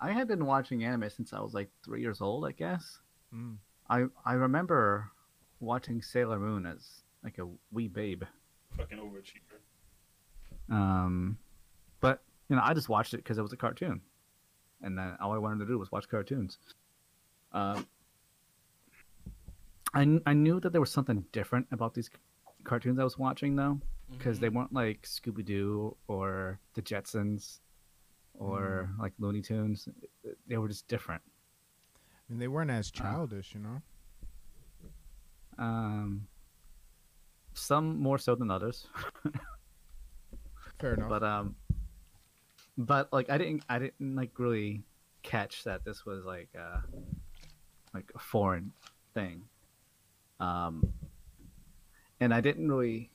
[0.00, 2.98] I had been watching anime since I was like three years old, I guess.
[3.34, 3.56] Mm.
[3.88, 5.10] I I remember
[5.60, 8.22] watching Sailor Moon as like a wee babe.
[8.76, 9.58] Fucking overachiever.
[10.74, 11.36] Um,
[12.00, 14.00] but you know, I just watched it because it was a cartoon,
[14.82, 16.58] and then all I wanted to do was watch cartoons.
[17.52, 17.86] Um,
[19.92, 22.10] I I knew that there was something different about these
[22.64, 23.80] cartoons I was watching though,
[24.12, 24.40] because Mhm.
[24.40, 27.58] they weren't like Scooby Doo or the Jetsons,
[28.40, 29.88] or like Looney Tunes.
[30.48, 31.22] They were just different.
[32.28, 33.82] I mean, they weren't Uh, as childish, you know.
[35.58, 36.26] Um,
[37.54, 38.86] some more so than others.
[40.80, 41.10] Fair enough.
[41.10, 41.54] but um
[42.78, 44.82] but like i didn't i didn't like really
[45.22, 46.78] catch that this was like uh
[47.92, 48.72] like a foreign
[49.12, 49.42] thing
[50.38, 50.90] um
[52.20, 53.10] and i didn't really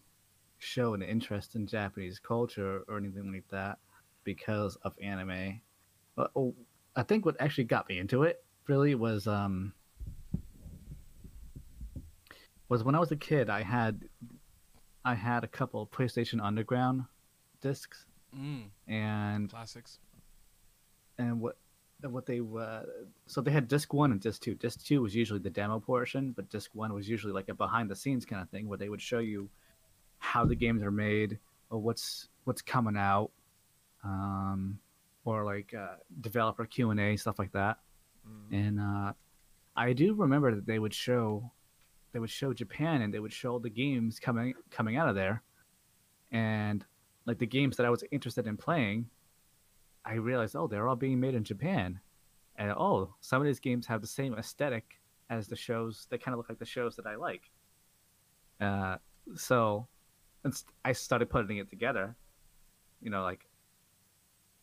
[0.59, 3.79] show an interest in japanese culture or anything like that
[4.25, 5.61] because of anime
[6.15, 6.53] but oh,
[6.97, 9.71] i think what actually got me into it really was um
[12.69, 14.01] was when i was a kid i had
[15.05, 17.03] i had a couple of playstation underground
[17.61, 18.05] discs
[18.37, 19.99] Mm, and classics.
[21.17, 21.55] and what
[22.01, 22.81] what they uh,
[23.27, 24.55] so they had disc one and disc two.
[24.55, 27.89] Disc two was usually the demo portion, but disc one was usually like a behind
[27.89, 29.49] the scenes kind of thing where they would show you
[30.19, 33.31] how the games are made or what's what's coming out,
[34.05, 34.79] um,
[35.25, 37.79] or like uh, developer Q and A stuff like that.
[38.51, 39.13] and uh,
[39.75, 41.51] I do remember that they would show,
[42.13, 45.43] they would show Japan and they would show the games coming coming out of there,
[46.31, 46.85] and
[47.25, 49.07] like the games that I was interested in playing,
[50.05, 51.99] I realized oh they're all being made in Japan,
[52.55, 56.33] and oh some of these games have the same aesthetic as the shows they kind
[56.33, 57.49] of look like the shows that I like.
[58.61, 58.97] Uh,
[59.35, 59.87] so,
[60.43, 62.15] and st- I started putting it together.
[63.01, 63.45] You know, like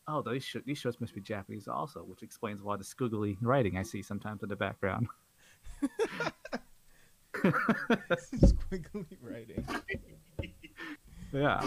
[0.09, 3.77] oh, these sh- these shows must be Japanese also, which explains why the squiggly writing
[3.77, 5.09] I see sometimes in the background.
[7.35, 9.65] Squiggly writing.
[11.33, 11.63] yeah.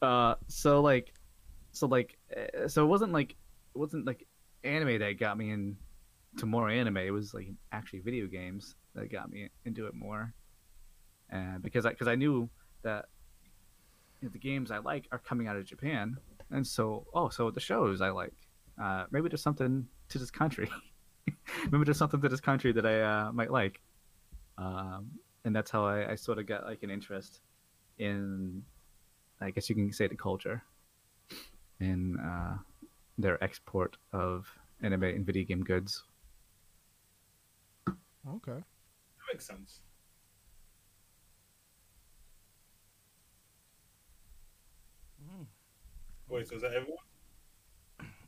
[0.00, 1.14] Uh, so like,
[1.72, 3.30] so like, uh, so it wasn't like
[3.74, 4.26] it wasn't like
[4.64, 6.98] anime that got me into more anime.
[6.98, 10.34] It was like actually video games that got me into it more.
[11.30, 12.48] And because I because I knew
[12.82, 13.06] that
[14.20, 16.16] you know, the games I like are coming out of Japan,
[16.52, 18.34] and so oh, so the shows I like,
[18.82, 20.70] uh, maybe there's something to this country.
[21.70, 23.80] maybe there's something to this country that I uh, might like.
[24.58, 25.10] Um,
[25.44, 27.40] and that's how I, I sort of got like an interest
[27.98, 28.62] in,
[29.40, 30.62] I guess you can say the culture,
[31.80, 32.58] in uh,
[33.18, 34.46] their export of
[34.82, 36.04] anime and video game goods.
[37.88, 38.52] Okay.
[38.52, 39.80] That makes sense.
[45.22, 45.46] Mm.
[46.32, 46.96] Wait, so is that everyone?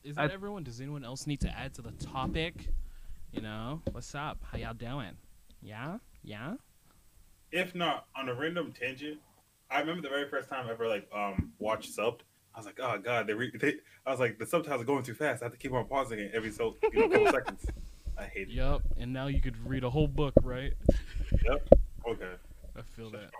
[0.04, 0.62] Is I- that everyone?
[0.62, 2.68] Does anyone else need to add to the topic?
[3.32, 4.44] You know, what's up?
[4.44, 5.16] How y'all doing?
[5.62, 6.56] Yeah, yeah.
[7.50, 9.20] If not, on a random tangent,
[9.70, 12.20] I remember the very first time I ever like um watched subbed.
[12.54, 15.02] I was like, oh god, they, re- they I was like, the subtitles are going
[15.02, 15.42] too fast.
[15.42, 17.64] I have to keep on pausing it every so you know couple seconds.
[18.18, 18.54] I hate it.
[18.54, 20.74] Yep, And now you could read a whole book, right?
[21.48, 21.68] Yep.
[22.06, 22.32] Okay.
[22.76, 23.30] I feel that.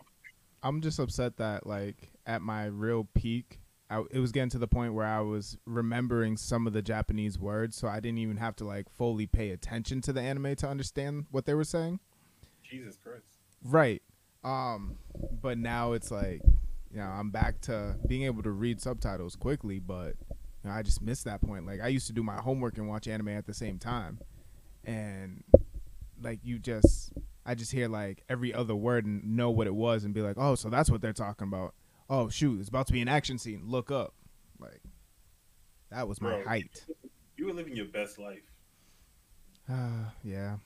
[0.63, 3.61] I'm just upset that like at my real peak,
[3.95, 7.39] I, it was getting to the point where I was remembering some of the Japanese
[7.39, 10.69] words, so I didn't even have to like fully pay attention to the anime to
[10.69, 12.01] understand what they were saying.
[12.63, 13.39] Jesus Christ.
[13.63, 14.03] Right.
[14.43, 14.99] Um,
[15.41, 16.41] but now it's like,
[16.91, 20.83] you know, I'm back to being able to read subtitles quickly, but you know, I
[20.83, 21.65] just missed that point.
[21.65, 24.19] Like I used to do my homework and watch anime at the same time,
[24.85, 25.45] and
[26.21, 27.13] like you just,
[27.47, 30.37] I just hear like every other word and know what it was and be like,
[30.37, 31.75] oh, so that's what they're talking about.
[32.11, 33.63] Oh shoot, it's about to be an action scene.
[33.65, 34.15] Look up,
[34.59, 34.83] like
[35.91, 36.45] that was my Bro.
[36.45, 36.85] height.
[37.37, 38.43] You were living your best life.
[39.69, 40.57] Ah, yeah,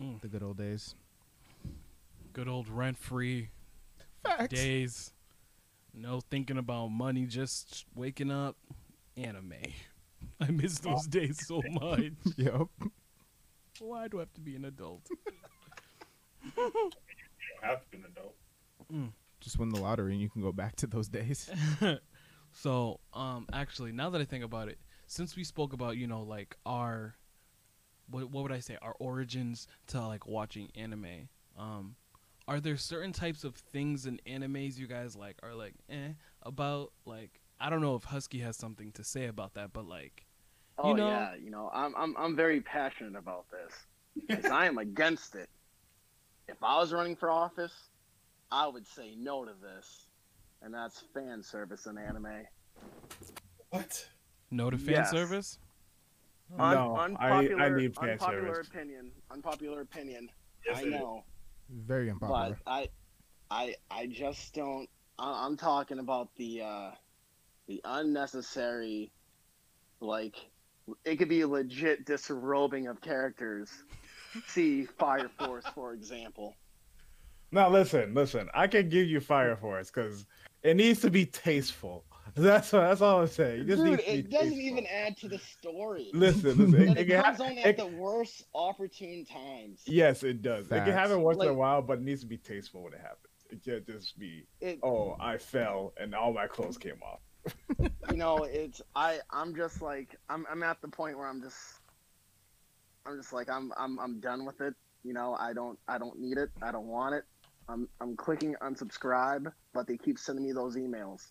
[0.00, 0.20] Mm.
[0.20, 0.94] the good old days.
[2.32, 3.48] Good old rent-free
[4.48, 5.12] days.
[5.92, 8.56] No thinking about money, just waking up.
[9.16, 9.54] Anime.
[10.40, 12.12] I miss those days so much.
[12.36, 12.68] Yep.
[13.80, 15.08] Why do I have to be an adult?
[16.56, 16.94] You don't
[17.62, 18.34] have to be an adult.
[19.48, 21.50] Just win the lottery and you can go back to those days.
[22.52, 26.20] so, um, actually, now that I think about it, since we spoke about, you know,
[26.20, 27.16] like our,
[28.10, 31.96] what what would I say, our origins to like watching anime, um,
[32.46, 36.08] are there certain types of things in animes you guys like are like eh
[36.42, 40.26] about like I don't know if Husky has something to say about that, but like
[40.76, 43.72] Oh know- yeah, you know, I'm I'm I'm very passionate about this
[44.28, 45.48] because I am against it.
[46.48, 47.72] If I was running for office,
[48.50, 50.06] I would say no to this,
[50.62, 52.46] and that's fan service in anime.
[53.70, 54.08] What?
[54.50, 55.10] no to fan Yes.
[55.10, 55.58] service.
[56.58, 58.68] Un- No, I- I unpopular, need fan unpopular service.
[58.68, 59.12] opinion.
[59.30, 60.30] Unpopular opinion.
[60.66, 60.92] Yes, I it is.
[60.94, 61.24] know,
[61.68, 62.58] Very unpopular.
[62.64, 62.88] but I,
[63.50, 64.88] I, I just don't.
[65.18, 66.90] I, I'm talking about the, uh,
[67.66, 69.12] the unnecessary,
[70.00, 70.36] like,
[71.04, 73.70] it could be legit disrobing of characters.
[74.46, 76.56] See Fire Force, for example.
[77.50, 78.48] Now listen, listen.
[78.54, 80.26] I can give you Fire Force because
[80.62, 82.04] it needs to be tasteful.
[82.34, 83.62] That's what, that's all I'm saying.
[83.62, 84.60] It just Dude, needs to be it doesn't tasteful.
[84.66, 86.10] even add to the story.
[86.12, 86.74] Listen, listen.
[86.74, 89.80] It, it, it can comes ha- on it- at the worst opportune times.
[89.86, 90.66] yes, it does.
[90.66, 93.00] It can happen once in a while, but it needs to be tasteful when it
[93.00, 93.24] happens.
[93.50, 97.20] It can't just be, It, oh, I fell and all my clothes came off.
[98.10, 99.18] you know, it's I.
[99.30, 100.44] I'm just like I'm.
[100.50, 101.56] I'm at the point where I'm just.
[103.06, 103.72] I'm just like I'm.
[103.78, 103.98] I'm.
[103.98, 104.74] I'm done with it.
[105.08, 105.78] You know, I don't.
[105.88, 106.50] I don't need it.
[106.60, 107.24] I don't want it.
[107.66, 107.88] I'm.
[107.98, 111.28] I'm clicking unsubscribe, but they keep sending me those emails.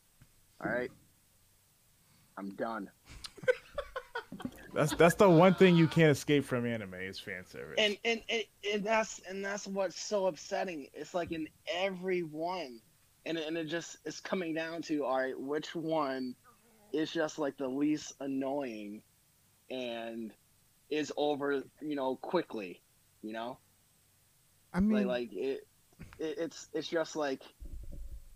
[0.65, 0.89] All right.
[2.39, 2.89] I'm done.
[4.73, 7.75] That's that's the one thing you can't escape from anime is fan service.
[7.77, 12.79] and and, and and that's and that's what's so upsetting it's like in every one
[13.25, 16.35] and, and it just it's coming down to all right which one
[16.93, 19.01] is just like the least annoying
[19.71, 20.31] and
[20.91, 22.79] is over you know quickly
[23.23, 23.57] you know
[24.77, 25.67] I mean, like like it,
[26.19, 27.41] it it's it's just like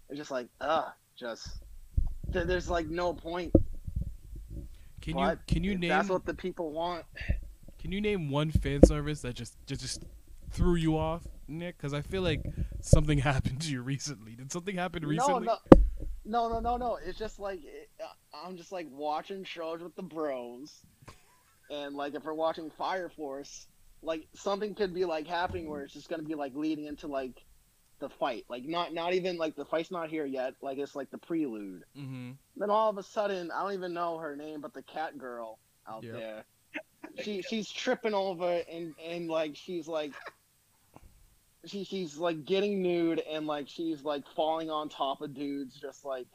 [0.09, 1.63] it's just like uh just
[2.29, 3.53] there- there's like no point
[5.01, 7.05] Can you can you name that's what the people want
[7.79, 10.03] Can you name one fan service that just just, just
[10.51, 11.77] threw you off, Nick?
[11.77, 12.41] Because I feel like
[12.81, 14.35] something happened to you recently.
[14.35, 15.45] Did something happen recently?
[15.45, 15.57] No,
[16.25, 16.97] no, no, no, no, no.
[17.05, 18.07] It's just like it, uh,
[18.47, 20.85] I'm just like watching shows with the bros,
[21.69, 23.67] and like if we're watching Fire Force,
[24.03, 27.43] like something could be like happening where it's just gonna be like leading into like
[27.99, 28.45] the fight.
[28.49, 30.55] Like not not even like the fight's not here yet.
[30.61, 31.83] Like it's like the prelude.
[31.97, 32.31] Mm-hmm.
[32.57, 35.59] Then all of a sudden, I don't even know her name, but the cat girl
[35.87, 36.13] out Yep.
[36.13, 36.43] there,
[37.23, 40.13] she she's tripping over and and like she's like.
[41.63, 46.03] She, she's like getting nude and like she's like falling on top of dudes just
[46.03, 46.25] like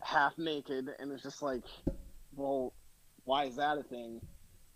[0.00, 1.64] half naked and it's just like
[2.34, 2.72] well
[3.24, 4.22] why is that a thing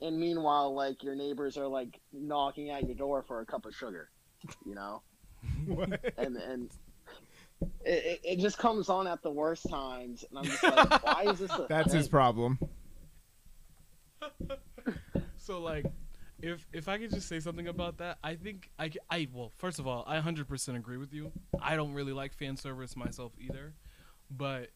[0.00, 3.74] and meanwhile like your neighbors are like knocking at your door for a cup of
[3.74, 4.10] sugar
[4.66, 5.02] you know
[5.66, 6.00] What?
[6.18, 6.70] and and
[7.84, 11.22] it, it, it just comes on at the worst times and i'm just like why
[11.24, 12.58] is this a That's his problem.
[15.36, 15.86] So like,
[16.42, 19.78] if if I could just say something about that, I think I I well, first
[19.78, 21.32] of all, I 100% agree with you.
[21.60, 23.74] I don't really like fan service myself either,
[24.30, 24.68] but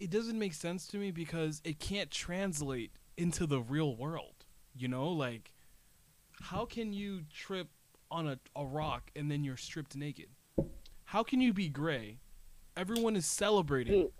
[0.00, 4.44] it doesn't make sense to me because it can't translate into the real world.
[4.74, 5.52] You know, like
[6.42, 7.68] how can you trip
[8.10, 10.28] on a, a rock and then you're stripped naked?
[11.04, 12.18] How can you be gray?
[12.76, 14.10] Everyone is celebrating.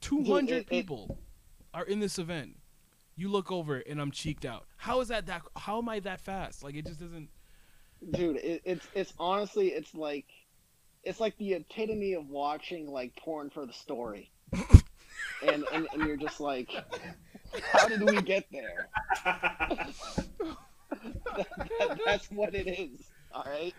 [0.00, 1.18] 200 it- it- people
[1.74, 2.56] are in this event.
[3.16, 4.66] You look over and I'm cheeked out.
[4.76, 6.62] How is that that how am I that fast?
[6.62, 7.30] Like it just doesn't
[8.12, 10.26] dude it, it's it's honestly it's like
[11.02, 14.30] it's like the epitome of watching like porn for the story
[15.44, 16.70] and, and and you're just like
[17.72, 18.88] how did we get there
[21.78, 23.74] That- that's what it is all right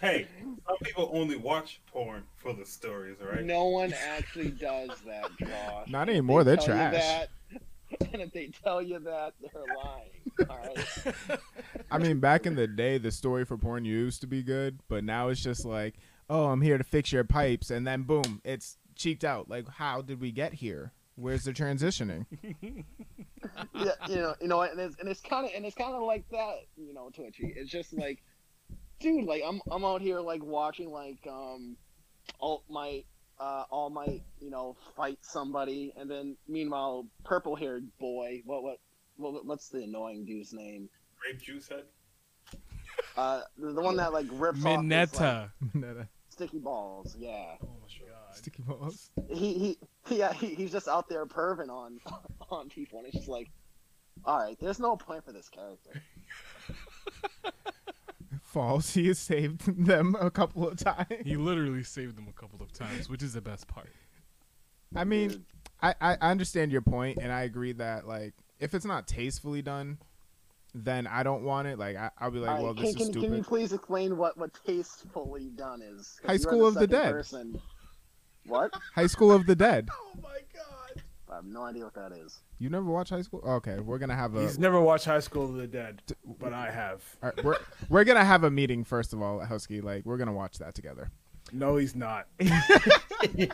[0.00, 0.26] hey,
[0.66, 3.44] some people only watch porn for the stories, all right?
[3.44, 6.92] no one actually does that josh Not anymore, they they're tell trash.
[6.94, 7.28] that-
[8.12, 11.38] and if they tell you that they're lying all right
[11.90, 15.04] I mean, back in the day, the story for porn used to be good, but
[15.04, 15.94] now it's just like,
[16.28, 19.48] oh, I'm here to fix your pipes, and then boom, it's cheeked out.
[19.48, 20.92] Like, how did we get here?
[21.16, 22.26] Where's the transitioning?
[23.74, 26.02] yeah, you know, you know, and it's and it's kind of and it's kind of
[26.02, 27.54] like that, you know, Twitchy.
[27.56, 28.22] It's just like,
[29.00, 31.76] dude, like I'm I'm out here like watching like um,
[32.38, 33.02] all my
[33.38, 38.78] uh all my you know fight somebody, and then meanwhile, purple haired boy, what what
[39.16, 40.90] what what's the annoying dude's name?
[41.18, 41.84] Grape juice head?
[43.16, 45.10] Uh, the, the one that like rips off his, like,
[45.72, 46.06] Mineta.
[46.28, 47.16] sticky balls.
[47.18, 48.25] Yeah, Oh my god.
[48.42, 49.10] Sticky balls.
[49.28, 52.00] he he yeah he, he's just out there perving on
[52.50, 53.50] on people, and it's just like,
[54.24, 56.02] all right, there's no point for this character.
[58.42, 58.94] False.
[58.94, 61.06] He has saved them a couple of times.
[61.24, 63.90] He literally saved them a couple of times, which is the best part.
[64.94, 65.44] I mean,
[65.82, 69.62] I, I I understand your point, and I agree that like if it's not tastefully
[69.62, 69.98] done,
[70.84, 71.78] then I don't want it.
[71.78, 73.72] Like I, I'll be like, All right, well, can, this can, is can you please
[73.72, 76.20] explain what, what tastefully done is?
[76.24, 77.12] High you're School of the Dead.
[77.12, 77.60] Person.
[78.46, 78.72] What?
[78.94, 79.88] High School of the Dead.
[80.16, 81.02] Oh my god.
[81.30, 82.40] I have no idea what that is.
[82.58, 83.42] You never watch High School?
[83.46, 86.02] Okay, we're gonna have a He's never watched High School of the Dead,
[86.40, 87.02] but I have.
[87.22, 87.56] all right, we're
[87.88, 89.80] we're gonna have a meeting first of all, Husky.
[89.80, 91.10] Like we're gonna watch that together.
[91.52, 92.26] No, he's not.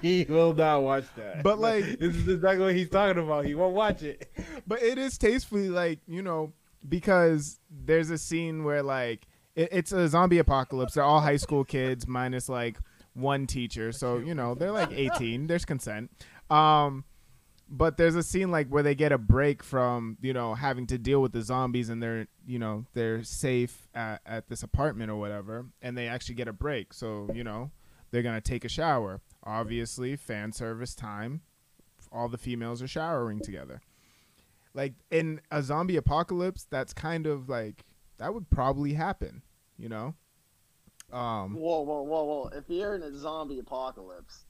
[0.03, 1.43] he will not watch that.
[1.43, 3.45] But, like- this is exactly what he's talking about.
[3.45, 4.31] He won't watch it.
[4.67, 6.53] But it is tastefully like you know
[6.89, 10.95] because there's a scene where like it, it's a zombie apocalypse.
[10.95, 12.79] They're all high school kids minus like
[13.15, 15.47] one teacher, so you know they're like 18.
[15.47, 16.11] There's consent.
[16.51, 17.05] Um,
[17.69, 20.99] but there's a scene like where they get a break from you know having to
[20.99, 25.17] deal with the zombies and they're you know they're safe at, at this apartment or
[25.17, 26.93] whatever, and they actually get a break.
[26.93, 27.71] So you know
[28.11, 29.21] they're gonna take a shower.
[29.45, 31.43] Obviously, fan service time.
[32.13, 33.81] All the females are showering together
[34.75, 37.85] like in a zombie apocalypse that's kind of like
[38.19, 39.43] that would probably happen
[39.77, 40.15] you know
[41.13, 42.49] um Whoa, whoa, whoa, whoa!
[42.55, 44.45] If you're in a zombie apocalypse,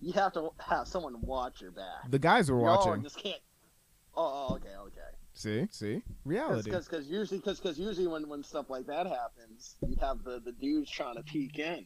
[0.00, 2.10] you have to have someone watch your back.
[2.10, 3.40] the guys were Y'all watching just can't.
[4.16, 5.00] Oh, oh, okay, okay.
[5.32, 10.24] see see reality Because usually, because usually when, when stuff like that happens, you have
[10.24, 11.84] the, the dudes trying to peek in.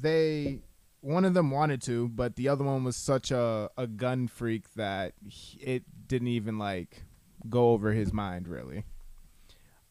[0.00, 0.60] they
[1.00, 4.72] one of them wanted to but the other one was such a, a gun freak
[4.74, 7.02] that he- it didn't even like
[7.48, 8.84] go over his mind really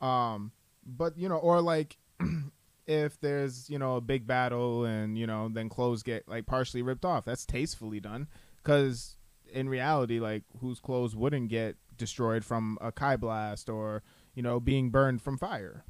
[0.02, 0.52] um
[0.86, 1.98] but you know or like
[2.88, 6.82] if there's you know a big battle and you know then clothes get like partially
[6.82, 8.28] ripped off that's tastefully done
[8.62, 9.16] because
[9.52, 14.04] in reality like whose clothes wouldn't get destroyed from a kai blast or
[14.36, 15.86] you know being burned from fire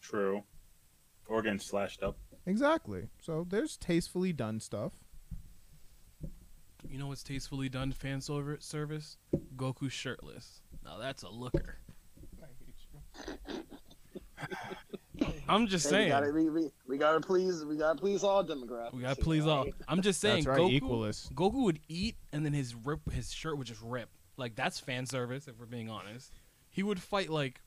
[0.00, 0.44] True.
[1.26, 2.16] Or getting slashed up.
[2.46, 4.92] exactly so there's tastefully done stuff
[6.88, 9.18] You know what's tastefully done fan service?
[9.56, 10.62] Goku shirtless.
[10.84, 11.78] Now that's a looker.
[15.48, 16.04] I'm just Hey, saying.
[16.04, 18.94] we gotta, we, we, we gotta please, we gotta please all demographics.
[18.94, 19.64] We gotta please all.
[19.64, 19.74] right?
[19.88, 20.44] I'm just saying.
[20.44, 21.32] That's right, Goku, equalist.
[21.32, 24.08] Goku would eat, and then his rip, his shirt would just rip.
[24.36, 26.32] Like that's fan service, if we're being honest.
[26.70, 27.60] He would fight like.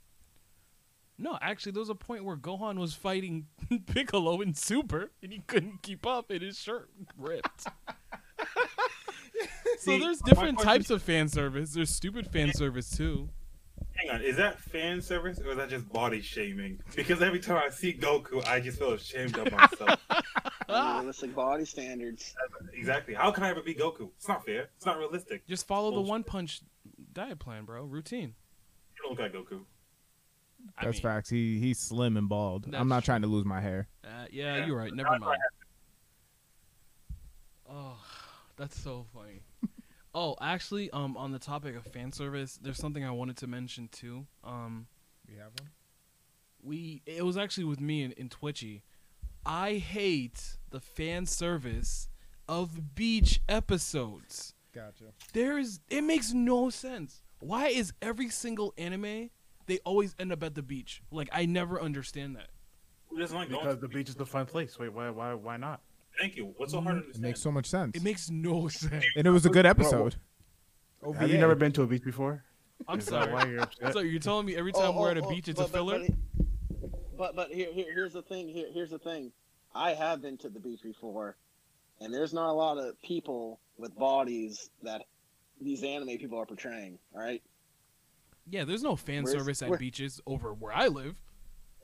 [1.17, 3.45] No, actually, there was a point where Gohan was fighting
[3.85, 7.67] Piccolo in Super, and he couldn't keep up, and his shirt ripped.
[9.79, 11.73] so there's different types of fan service.
[11.73, 13.29] There's stupid fan service too.
[13.95, 16.79] Hang on, is that fan service or is that just body shaming?
[16.95, 19.99] Because every time I see Goku, I just feel ashamed of myself.
[20.69, 22.33] Realistic body standards.
[22.73, 23.13] exactly.
[23.13, 24.09] How can I ever be Goku?
[24.17, 24.69] It's not fair.
[24.77, 25.45] It's not realistic.
[25.47, 26.61] Just follow the one punch
[27.13, 27.83] diet plan, bro.
[27.83, 28.33] Routine.
[28.95, 29.61] You don't look like Goku.
[30.77, 31.29] I That's mean, facts.
[31.29, 32.67] He he's slim and bald.
[32.73, 33.11] I'm not true.
[33.13, 33.87] trying to lose my hair.
[34.03, 34.65] Uh, yeah, Yeah.
[34.67, 34.93] you're right.
[34.93, 35.41] Never That's why I mind.
[37.69, 37.97] Oh,
[38.57, 39.41] that's so funny.
[40.13, 43.87] Oh, actually, um, on the topic of fan service, there's something I wanted to mention
[43.89, 44.27] too.
[44.43, 44.87] Um,
[45.27, 45.69] We have one.
[46.63, 48.83] we it was actually with me in, in Twitchy.
[49.45, 52.09] I hate the fan service
[52.47, 54.53] of beach episodes.
[54.73, 55.05] Gotcha.
[55.33, 57.23] There is it makes no sense.
[57.39, 59.29] Why is every single anime
[59.65, 61.01] they always end up at the beach?
[61.11, 62.49] Like I never understand that.
[63.17, 64.77] Doesn't like Because to the beach is the fun place.
[64.79, 65.81] Wait, why, why, why not?
[66.21, 66.53] Thank you.
[66.57, 67.23] What's so hard to mm, It understand?
[67.23, 67.97] makes so much sense.
[67.97, 69.05] It makes no sense.
[69.15, 70.15] and it was a good episode.
[71.17, 72.43] Have you never been to a beach before?
[72.87, 73.33] I'm Is that sorry.
[73.33, 73.93] why you're upset?
[73.93, 75.59] So you're telling me every oh, time Oh, we're oh, at a oh, beach, it's
[75.59, 75.99] but- a but- filler?
[76.07, 78.47] But, but but here, here here's the thing.
[78.49, 79.31] Here here's the thing.
[79.75, 81.37] I have been to the beach before,
[81.99, 85.03] and there's not a lot of people with bodies that
[85.61, 86.97] these anime people are portraying.
[87.13, 87.41] All right,
[88.49, 91.15] yeah, there's no fan Where's- service at where- beaches over where I live.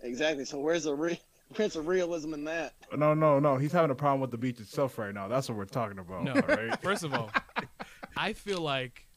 [0.01, 0.45] exactly.
[0.45, 1.19] So where's the re-
[1.55, 2.73] where's of realism in that?
[2.95, 3.57] No, no, no.
[3.57, 5.27] He's having a problem with the beach itself right now.
[5.27, 6.23] That's what we're talking about.
[6.23, 6.33] No.
[6.33, 6.79] all right?
[6.81, 7.29] First of all,
[8.15, 9.07] I feel like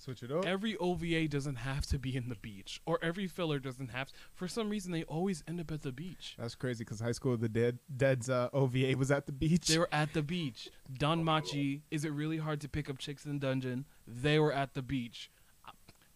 [0.00, 0.46] Switch it up.
[0.46, 4.08] every OVA doesn't have to be in the beach, or every filler doesn't have.
[4.34, 6.36] For some reason, they always end up at the beach.
[6.38, 9.66] That's crazy because High School of the Dead Dead's uh, OVA was at the beach.
[9.66, 10.70] They were at the beach.
[10.98, 13.84] DanMachi, is it really hard to pick up chicks in dungeon?
[14.06, 15.30] They were at the beach.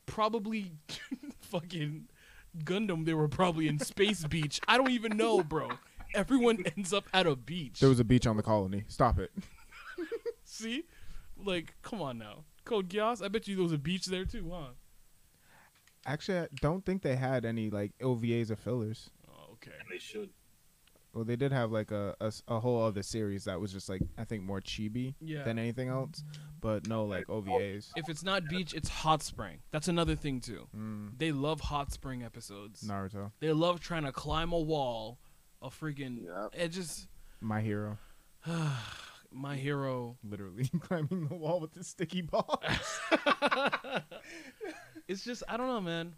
[0.07, 0.73] Probably
[1.43, 2.09] fucking
[2.59, 4.61] Gundam, they were probably in Space Beach.
[4.69, 5.71] I don't even know, bro.
[6.15, 7.81] Everyone ends up at a beach.
[7.81, 8.85] there was a beach on the colony.
[8.87, 9.33] Stop it.
[10.45, 10.85] See?
[11.43, 12.45] Like, come on now.
[12.65, 14.69] Code Geass, I bet you there was a beach there too, huh?
[16.07, 19.11] Actually, I don't think they had any like OVAs or fillers.
[19.29, 19.73] Oh, okay.
[19.81, 20.31] And they should.
[21.15, 22.15] Well, they did have like a
[22.49, 25.45] a whole other series that was just like I think more chibi Yeah.
[25.45, 26.25] than anything else,
[26.61, 27.91] but no like OVAs.
[27.97, 29.59] If it's not beach, it's hot spring.
[29.71, 30.67] That's another thing too.
[30.77, 32.83] Mm, They love hot spring episodes.
[32.83, 35.19] Naruto, They love trying to climb a wall.
[35.63, 36.51] A freaking Yep.
[36.61, 37.07] it just
[37.41, 37.97] My Hero,
[39.31, 40.17] my hero.
[40.23, 42.61] literally climbing the wall with the sticky ball.
[45.09, 46.15] it's just I don't know, man.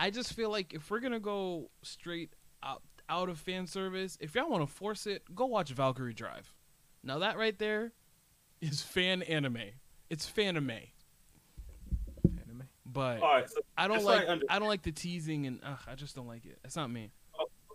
[0.00, 4.34] I just feel like if we're gonna go straight out out of fan service, if
[4.34, 6.52] y'all want to force it, go watch Valkyrie Drive.
[7.02, 7.92] Now that right there
[8.60, 9.58] is fan anime.
[10.10, 10.70] It's fan anime.
[12.24, 12.62] Anime.
[12.86, 13.50] But All right.
[13.50, 15.94] So, I don't just so I like I don't like the teasing and ugh, I
[15.94, 16.58] just don't like it.
[16.64, 17.10] It's not me.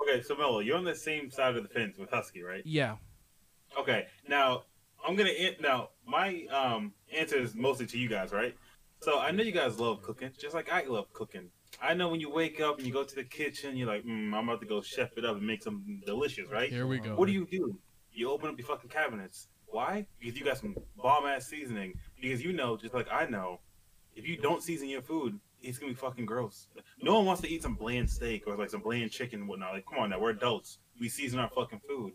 [0.02, 2.64] okay, so Mello, you're on the same side of the fence with Husky, right?
[2.66, 2.96] Yeah.
[3.80, 4.08] Okay.
[4.28, 4.64] Now
[5.06, 8.56] I'm gonna an- now my um answer is mostly to you guys, right?
[9.02, 11.50] So I know you guys love cooking, just like I love cooking.
[11.82, 14.34] I know when you wake up and you go to the kitchen, you're like, mm,
[14.34, 16.70] I'm about to go chef it up and make something delicious, right?
[16.70, 17.16] Here we go.
[17.16, 17.78] What do you do?
[18.12, 19.48] You open up your fucking cabinets.
[19.68, 20.08] Why?
[20.20, 21.94] Because you got some bomb ass seasoning.
[22.22, 23.60] Because you know, just like I know,
[24.16, 26.68] if you don't season your food, it's gonna be fucking gross.
[27.02, 29.74] No one wants to eat some bland steak or like some bland chicken and whatnot.
[29.74, 30.80] Like, come on now, we're adults.
[31.00, 32.14] We season our fucking food.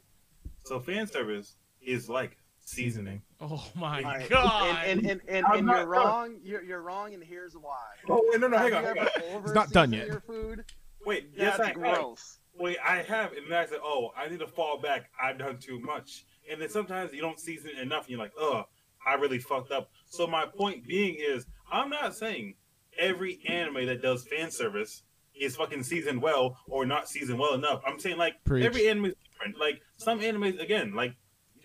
[0.64, 3.22] So fan service is like seasoning.
[3.40, 4.28] Oh my All right.
[4.28, 4.84] god.
[4.86, 5.88] And and, and, and, and you're done.
[5.88, 6.36] wrong.
[6.42, 7.78] You're, you're wrong, and here's why.
[8.08, 9.08] Oh wait, no, no, hang on, you hang on.
[9.08, 10.06] ever over not done yet.
[10.06, 10.64] Your food.
[11.06, 12.16] Wait, yes, That's I have.
[12.56, 15.10] Wait, I have, and then I said, "Oh, I need to fall back.
[15.22, 18.32] I've done too much." And then sometimes you don't season it enough, and you're like,
[18.38, 18.64] "Oh,
[19.06, 22.54] I really fucked up." So my point being is, I'm not saying
[22.98, 25.02] every anime that does fan service
[25.38, 27.82] is fucking seasoned well or not seasoned well enough.
[27.86, 28.64] I'm saying like Preach.
[28.64, 29.58] every anime is different.
[29.58, 31.14] Like some animes, again, like you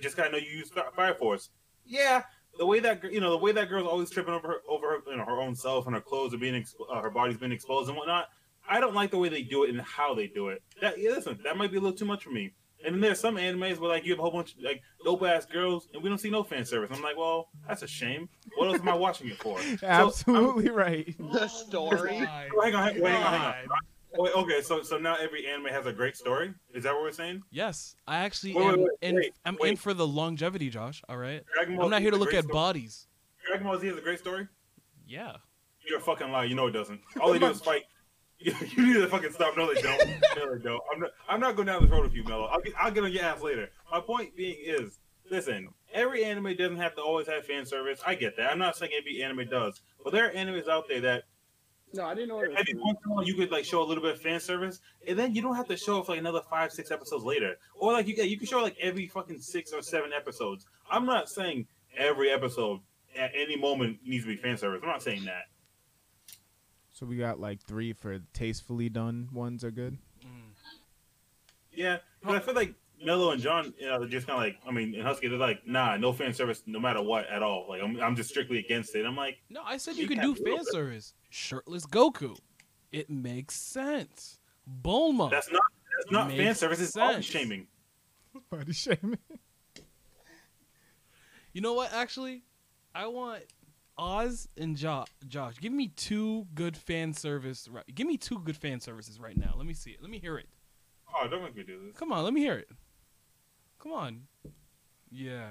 [0.02, 1.50] just gotta know you use Fire Force.
[1.86, 2.24] Yeah,
[2.58, 4.98] the way that you know the way that girl's always tripping over her over her,
[5.12, 7.52] you know, her own self and her clothes are being exp- uh, her body's being
[7.52, 8.28] exposed and whatnot.
[8.70, 10.62] I don't like the way they do it and how they do it.
[10.82, 12.54] That yeah, listen, that might be a little too much for me.
[12.86, 15.24] And then there's some animes where like you have a whole bunch of like dope
[15.24, 16.90] ass girls and we don't see no fan service.
[16.94, 18.30] I'm like, well, that's a shame.
[18.56, 19.60] What else am I watching it for?
[19.80, 21.14] So, Absolutely right.
[21.20, 22.26] The story.
[22.26, 23.54] Oh, hang on, hang on, hang on.
[24.16, 24.24] God.
[24.24, 26.54] Wait, okay, so so now every anime has a great story.
[26.74, 27.44] Is that what we're saying?
[27.52, 29.22] Yes, I actually Wait, am wait, in.
[29.46, 31.02] I'm in for the longevity, Josh.
[31.08, 31.44] All right.
[31.60, 32.54] I'm not here to look at story.
[32.54, 33.08] bodies.
[33.46, 34.48] Dragon Ball Z has a great story?
[35.08, 35.34] Yeah.
[35.88, 36.46] You're a fucking liar.
[36.46, 37.02] You know it doesn't.
[37.22, 37.84] All they do is fight.
[38.40, 39.58] You, you need to fucking stop.
[39.58, 40.02] No, they don't.
[40.36, 40.82] No, they don't.
[40.94, 41.10] I'm not.
[41.28, 42.46] I'm not going down this road with you, Mello.
[42.46, 42.74] I'll get.
[42.80, 43.70] I'll get on your ass later.
[43.92, 45.00] My point being is,
[45.30, 45.70] listen.
[45.92, 48.00] Every anime doesn't have to always have fan service.
[48.06, 48.52] I get that.
[48.52, 51.24] I'm not saying every anime does, but there are animes out there that
[51.94, 53.86] No, I didn't know it was once in a while you could like show a
[53.86, 56.20] little bit of fan service, and then you don't have to show it for like
[56.20, 59.40] another five, six episodes later, or like you can you can show like every fucking
[59.40, 60.68] six or seven episodes.
[60.90, 61.68] I'm not saying
[61.98, 62.82] every episode
[63.18, 64.82] at any moment needs to be fan service.
[64.84, 65.46] I'm not saying that.
[66.92, 69.98] So we got like three for tastefully done ones are good.
[71.74, 72.74] Yeah, but I feel like
[73.04, 75.66] Mello and John, you know, just kind of like, I mean, and Husky, they're like,
[75.66, 77.66] nah, no fan service, no matter what at all.
[77.70, 79.06] Like, I'm, I'm just strictly against it.
[79.06, 81.14] I'm like, No, I said you You can do do fan service.
[81.30, 82.38] Shirtless Goku.
[82.92, 84.40] It makes sense.
[84.84, 85.30] Bulma.
[85.32, 85.62] that's not,
[85.98, 86.82] that's not fan Makes service.
[86.82, 87.68] It's body shaming.
[88.50, 89.18] Body shaming.
[91.52, 91.92] You know what?
[91.94, 92.44] Actually,
[92.94, 93.42] I want
[93.98, 95.56] Oz and jo- Josh.
[95.60, 97.68] Give me two good fan service.
[97.68, 99.54] Right, give me two good fan services right now.
[99.58, 100.02] Let me see it.
[100.02, 100.48] Let me hear it.
[101.14, 101.98] Oh, don't make me do this.
[101.98, 102.70] Come on, let me hear it.
[103.82, 104.22] Come on.
[105.12, 105.50] Yeah.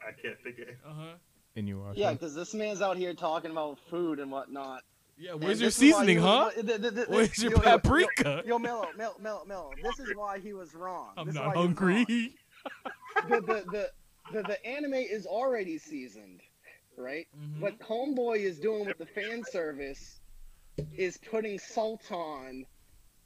[0.00, 0.78] I can't think of it.
[0.86, 1.12] Uh huh.
[1.56, 1.92] And you are.
[1.94, 4.82] Yeah, because this man's out here talking about food and whatnot.
[5.18, 5.32] Yeah.
[5.32, 6.50] and Where's your this is why seasoning, he huh?
[6.56, 8.42] was- th- th- th- Where's your yo, yo, yo, paprika?
[8.46, 9.70] Yo, Mello, Mello, Mello, Mello.
[9.82, 11.10] This is why he was wrong.
[11.16, 11.76] I'm This not why he was wrong.
[11.76, 12.34] hungry.
[13.28, 13.90] The, the, the,
[14.32, 16.40] the, the anime is already seasoned,
[16.96, 17.26] right?
[17.38, 17.60] Mhm.
[17.60, 20.20] What Homeboy is doing with the fan service
[20.96, 22.64] is putting salt on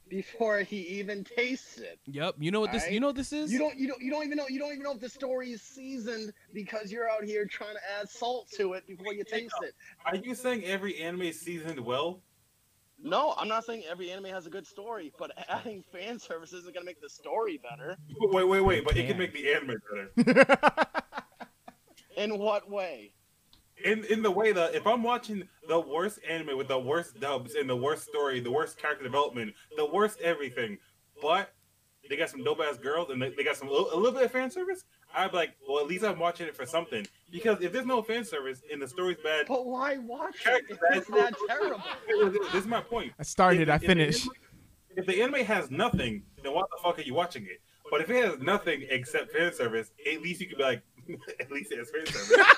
[0.09, 1.99] before he even tastes it.
[2.05, 2.35] Yep.
[2.39, 2.89] You know what this?
[2.89, 3.51] You know what this is?
[3.51, 5.51] You don't you don't you don't even know you don't even know if the story
[5.51, 9.55] is seasoned because you're out here trying to add salt to it before you taste
[9.61, 9.73] it.
[10.05, 12.21] Are you saying every anime is seasoned well?
[12.99, 16.73] No, I'm not saying every anime has a good story, but adding fan service isn't
[16.73, 17.97] gonna make the story better.
[18.19, 19.75] Wait, wait, wait, but it can make the anime
[20.25, 20.57] better.
[22.17, 23.13] In what way?
[23.85, 27.53] In in the way that if I'm watching the worst anime with the worst dubs
[27.55, 30.77] and the worst story, the worst character development, the worst everything,
[31.21, 31.53] but
[32.09, 34.31] they got some dope ass girls and they, they got some a little bit of
[34.31, 37.05] fan service, I'd be like, well, at least I'm watching it for something.
[37.31, 40.79] Because if there's no fan service and the story's bad, But why watch it if
[40.91, 41.81] it's that terrible?
[42.51, 43.11] this is my point.
[43.19, 43.63] I started.
[43.63, 44.21] If- I if the finished.
[44.23, 47.61] anime- If the anime has nothing, then why the fuck are you watching it?
[47.91, 50.81] But if it has nothing except fan service, at least you could be like,
[51.39, 52.45] at least it has fan service.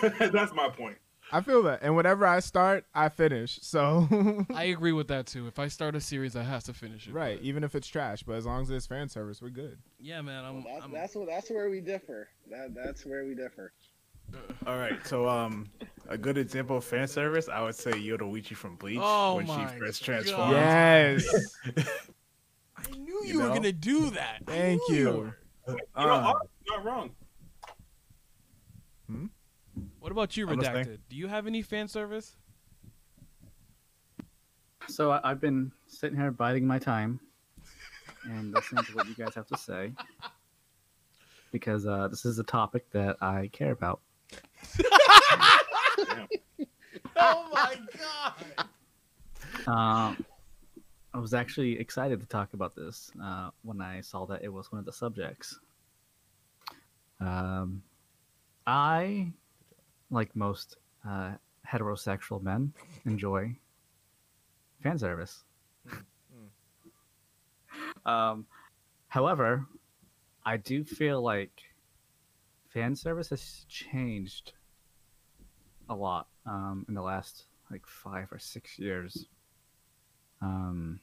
[0.00, 0.98] So, that's my point.
[1.34, 3.58] I feel that, and whenever I start, I finish.
[3.62, 4.06] So
[4.54, 5.46] I agree with that too.
[5.46, 7.14] If I start a series, I have to finish it.
[7.14, 9.78] right, but- even if it's trash, but as long as it's fan service, we're good.
[9.98, 10.44] Yeah, man.
[10.44, 10.62] I'm.
[10.62, 12.28] Well, that's, I'm that's what that's where we differ.
[12.50, 13.72] That that's where we differ.
[14.66, 15.68] All right, so um,
[16.08, 19.70] a good example of fan service, I would say Yoruichi from Bleach Oh when my
[19.72, 20.52] she first transforms.
[20.52, 21.58] Yes.
[22.76, 24.38] I knew you, You were gonna do that.
[24.46, 25.10] Thank knew you.
[25.10, 25.38] were.
[25.68, 26.32] You know, Uh,
[26.66, 27.10] you're not wrong.
[30.02, 30.84] What about you, I'm listening.
[30.84, 30.98] Redacted?
[31.08, 32.34] Do you have any fan service?
[34.88, 37.20] So I, I've been sitting here biding my time
[38.24, 39.92] and listening to what you guys have to say
[41.52, 44.00] because uh, this is a topic that I care about.
[47.24, 47.76] Oh my
[48.56, 48.66] god!
[49.68, 50.24] Um,
[51.14, 54.72] I was actually excited to talk about this uh, when I saw that it was
[54.72, 55.60] one of the subjects.
[57.20, 57.82] Um,
[58.66, 59.32] I,
[60.12, 60.76] like most
[61.08, 61.32] uh,
[61.68, 62.72] heterosexual men,
[63.06, 63.56] enjoy
[64.82, 65.42] fan service.
[68.06, 68.46] um,
[69.08, 69.66] however,
[70.44, 71.62] I do feel like
[72.68, 74.52] fan service has changed
[75.88, 79.26] a lot um, in the last like five or six years.
[80.40, 81.00] Um,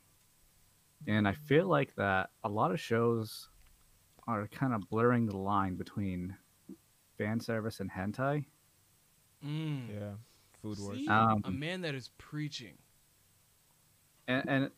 [1.07, 3.49] and I feel like that a lot of shows
[4.27, 6.35] are kind of blurring the line between
[7.17, 8.45] fan service and hentai.
[9.45, 9.87] Mm.
[9.89, 10.09] Yeah.
[10.61, 10.97] Food wars.
[10.97, 11.07] See?
[11.07, 12.73] Um, a man that is preaching.
[14.27, 14.71] And and,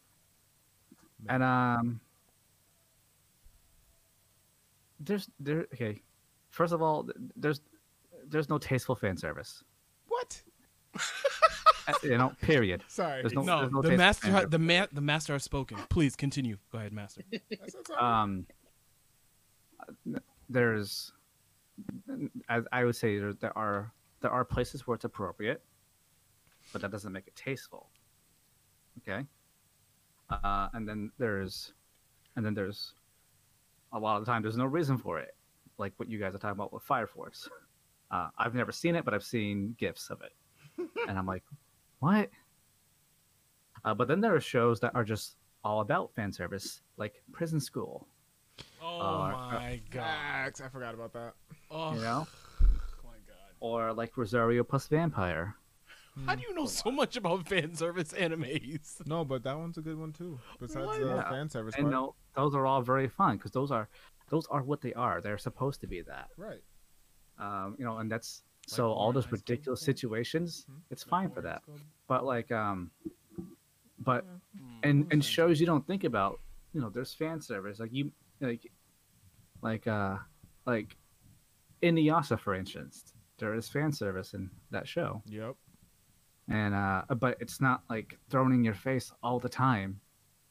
[1.27, 1.99] and um,
[4.99, 6.01] there's there okay.
[6.49, 7.61] First of all, there's
[8.27, 9.63] there's no tasteful fan service.
[10.07, 10.41] What?
[11.87, 12.83] Uh, You know, period.
[12.87, 13.23] Sorry.
[13.23, 15.77] There's no- No, there's no the master, ha- the man, the master has spoken.
[15.89, 16.57] Please continue.
[16.71, 17.23] Go ahead, master.
[17.31, 18.21] That's- that's all right.
[18.21, 18.45] um
[20.47, 21.11] there's
[22.49, 25.63] as i would say there, there are there are places where it's appropriate
[26.71, 27.89] but that doesn't make it tasteful.
[28.99, 29.25] Okay?
[30.29, 31.73] Uh, and then there's
[32.35, 32.93] and then there's
[33.91, 35.35] a lot of the time there's no reason for it
[35.77, 37.49] like what you guys are talking about with fire force
[38.11, 40.31] uh, i've never seen it but i've seen gifs of it.
[41.09, 41.43] And i'm like
[41.99, 42.29] what?
[43.83, 45.35] Uh, but then there are shows that are just
[45.65, 48.07] all about fan service like prison school.
[48.81, 50.53] Oh Uh, my god!
[50.63, 51.33] I forgot about that.
[51.69, 52.27] Oh, you know
[53.61, 55.55] or like Rosario plus Vampire.
[56.25, 58.99] How do you know so much about fan service animes?
[59.07, 60.37] No, but that one's a good one too.
[60.59, 60.99] Besides What?
[60.99, 61.29] the Yeah.
[61.29, 61.93] fan service And part.
[61.93, 63.87] no, those are all very fun because those are
[64.27, 65.21] those are what they are.
[65.21, 66.27] They're supposed to be that.
[66.35, 66.61] Right.
[67.39, 69.93] Um, you know, and that's Like so all those High School ridiculous Musical?
[69.95, 70.65] situations.
[70.67, 70.77] Hmm?
[70.89, 71.61] It's fine for that.
[72.07, 72.91] But like um,
[73.99, 74.25] but
[74.57, 74.79] Hmm.
[74.83, 76.41] and and shows you don't think about.
[76.73, 78.11] You know, there's fan service like you
[78.41, 78.69] like
[79.61, 80.17] like uh
[80.65, 80.97] like
[81.83, 83.13] Inuyasha for instance.
[83.41, 85.21] There is fan service in that show.
[85.25, 85.55] Yep.
[86.47, 89.99] and uh but it's not like thrown in your face all the time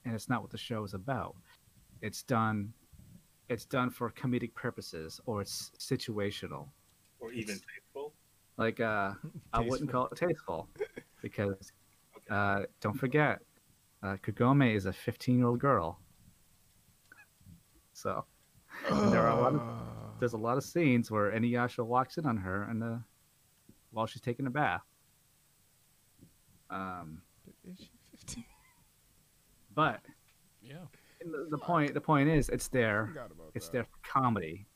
[0.04, 1.34] and it's not what the show is about
[2.00, 2.72] it's done
[3.48, 6.64] it's done for comedic purposes or it's situational
[7.20, 8.12] or even tasteful.
[8.56, 9.12] like uh
[9.52, 10.68] i wouldn't call it tasteful
[11.22, 11.72] because
[12.30, 13.40] uh don't forget
[14.04, 15.98] uh kagome is a 15 year old girl
[17.92, 18.24] so
[19.12, 19.60] there are a lot of
[20.20, 22.96] there's a lot of scenes where Inuyasha walks in on her and uh
[23.92, 24.82] while she's taking a bath
[26.70, 27.22] um
[27.68, 28.44] Is she 15?
[29.74, 30.00] but
[30.62, 30.76] Yeah.
[31.20, 33.10] the, the point the point is it's there
[33.54, 33.72] it's that.
[33.72, 34.66] there for comedy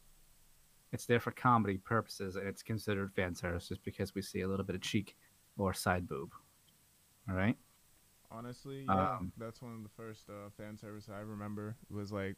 [0.92, 4.48] it's there for comedy purposes and it's considered fan service just because we see a
[4.48, 5.16] little bit of cheek
[5.56, 6.30] or side boob
[7.28, 7.56] all right
[8.30, 11.76] Honestly, yeah, Um, that's one of the first uh, fan service I remember.
[11.88, 12.36] It was like, f-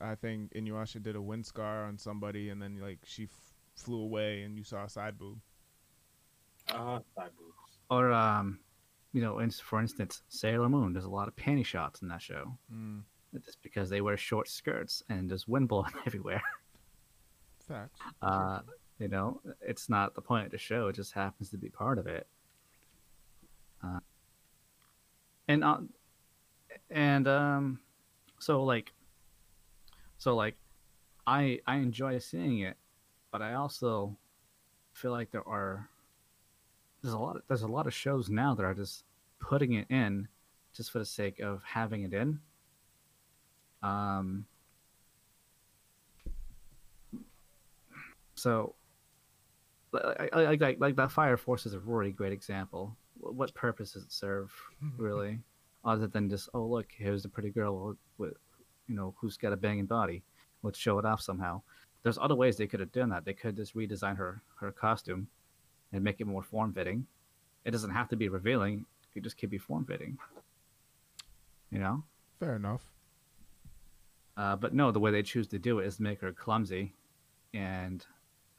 [0.00, 4.00] I think Inuyasha did a wind scar on somebody, and then like she f- flew
[4.02, 5.38] away, and you saw a side boob.
[6.70, 7.78] Uh, side boobs.
[7.90, 8.58] or um
[9.14, 12.20] you know in, for instance sailor moon there's a lot of panty shots in that
[12.20, 13.04] show Mm,
[13.42, 16.42] just because they wear short skirts and there's wind blowing everywhere
[17.66, 17.98] facts.
[18.20, 18.60] uh
[18.98, 21.98] you know it's not the point of the show it just happens to be part
[21.98, 22.26] of it
[23.82, 24.00] uh,
[25.48, 25.78] and uh,
[26.90, 27.80] and um
[28.38, 28.92] so like
[30.18, 30.56] so like
[31.26, 32.76] i i enjoy seeing it
[33.32, 34.16] but i also
[34.92, 35.88] feel like there are
[37.02, 39.04] there's a lot of, there's a lot of shows now that are just
[39.40, 40.28] putting it in
[40.74, 42.40] just for the sake of having it in.
[43.82, 44.46] Um
[48.34, 48.74] so
[49.92, 52.96] like like like, like that fire force is a really great example.
[53.20, 54.52] What purpose does it serve
[54.96, 55.40] really
[55.84, 58.34] other than just oh look here's a pretty girl with
[58.88, 60.22] you know who's got a banging body
[60.62, 61.60] let's show it off somehow
[62.02, 65.28] there's other ways they could have done that they could just redesign her her costume
[65.92, 67.06] and make it more form fitting
[67.64, 68.84] it doesn't have to be revealing
[69.14, 70.16] it just could be form fitting
[71.70, 72.02] you know
[72.40, 72.82] Fair enough.
[74.36, 76.94] uh, but no the way they choose to do it is make her clumsy
[77.54, 78.06] and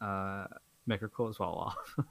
[0.01, 0.45] uh,
[0.85, 1.95] make her clothes fall off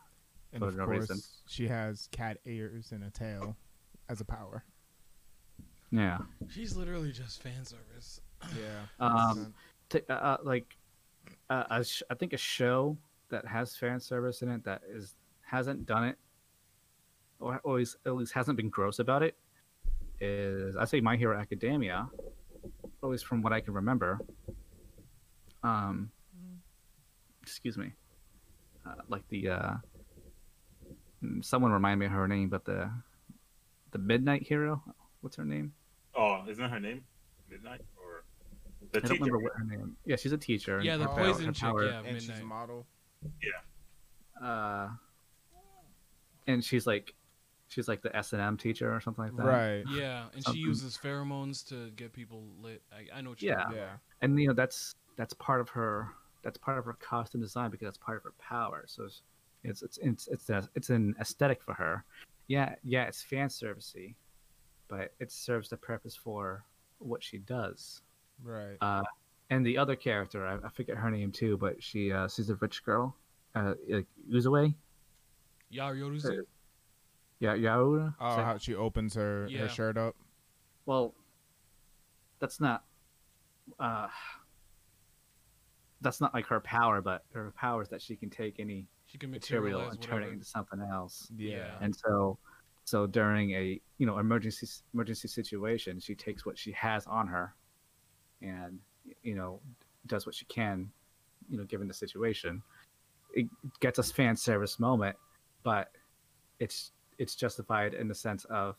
[0.54, 1.20] And For of no course, reason.
[1.46, 3.54] she has cat ears and a tail
[4.08, 4.64] as a power.
[5.90, 6.18] Yeah
[6.50, 8.20] She's literally just fan service.
[8.56, 8.80] Yeah.
[9.00, 9.54] Um,
[9.88, 10.76] t- uh, uh, like
[11.50, 12.96] uh, a sh- I think a show
[13.30, 16.16] that has fan service in it that is hasn't done it
[17.40, 19.36] or always at least hasn't been gross about it
[20.20, 22.08] is I say My Hero Academia,
[23.02, 24.18] at least from what I can remember.
[25.62, 26.10] Um,
[27.42, 27.92] excuse me,
[28.86, 29.74] uh, like the uh,
[31.24, 32.90] mm, someone remind me of her name, but the
[33.92, 34.82] the Midnight Hero,
[35.20, 35.72] what's her name?
[36.18, 37.04] Oh, isn't that her name?
[37.48, 38.24] Midnight or
[38.92, 39.96] the I don't remember what her name.
[40.04, 40.80] Yeah, she's a teacher.
[40.82, 41.62] Yeah, the her power- poison her chick.
[41.62, 42.46] power- Yeah, and she's a midnight.
[42.48, 42.86] model.
[44.42, 44.88] uh
[46.46, 47.14] and she's like
[47.68, 49.84] she's like the s&m teacher or something like that Right.
[49.90, 52.80] Yeah, and she uses pheromones to get people lit.
[52.92, 53.56] I, I know what Yeah.
[53.56, 53.96] talking Yeah.
[54.22, 56.08] and you know that's that's part of her
[56.42, 59.22] that's part of her costume design because that's part of her power so it's
[59.64, 62.04] it's it's it's it's, a, it's an aesthetic for her
[62.46, 64.14] yeah yeah it's fan servicey
[64.88, 66.64] but it serves the purpose for
[66.98, 68.02] what she does
[68.42, 68.76] Right.
[68.80, 69.02] uh
[69.50, 72.56] and the other character i, I forget her name too but she uh she's a
[72.56, 73.14] rich girl
[73.54, 74.74] uh like Uzue?
[75.72, 76.42] Yaoyorozu?
[77.40, 78.14] yeah Yaoru?
[78.20, 79.60] Oh, that- how she opens her, Yeah.
[79.60, 80.16] her shirt up.
[80.86, 81.14] Well,
[82.40, 82.84] that's not.
[83.78, 84.08] Uh,
[86.00, 89.18] that's not like her power, but her power is that she can take any She
[89.18, 91.30] can material and turn it into something else.
[91.36, 91.72] Yeah.
[91.80, 92.38] And so,
[92.88, 97.54] so during a you know emergency emergency situation, she takes what she has on her,
[98.40, 98.78] and
[99.22, 99.60] you know
[100.06, 100.90] does what she can,
[101.50, 102.62] you know, given the situation.
[103.34, 103.46] It
[103.80, 105.16] gets us fan service moment,
[105.62, 105.90] but
[106.60, 108.76] it's it's justified in the sense of,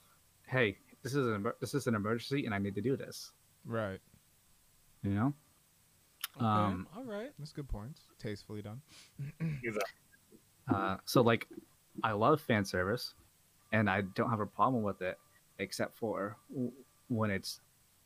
[0.48, 3.32] hey, this is an this is an emergency, and I need to do this.
[3.64, 4.00] Right.
[5.04, 5.34] You know.
[6.38, 7.32] Okay, Um, all right.
[7.38, 8.02] That's good points.
[8.18, 8.82] Tastefully done.
[10.68, 11.48] Uh, so like,
[12.04, 13.16] I love fan service,
[13.72, 15.18] and I don't have a problem with it,
[15.60, 16.38] except for
[17.08, 17.62] when it's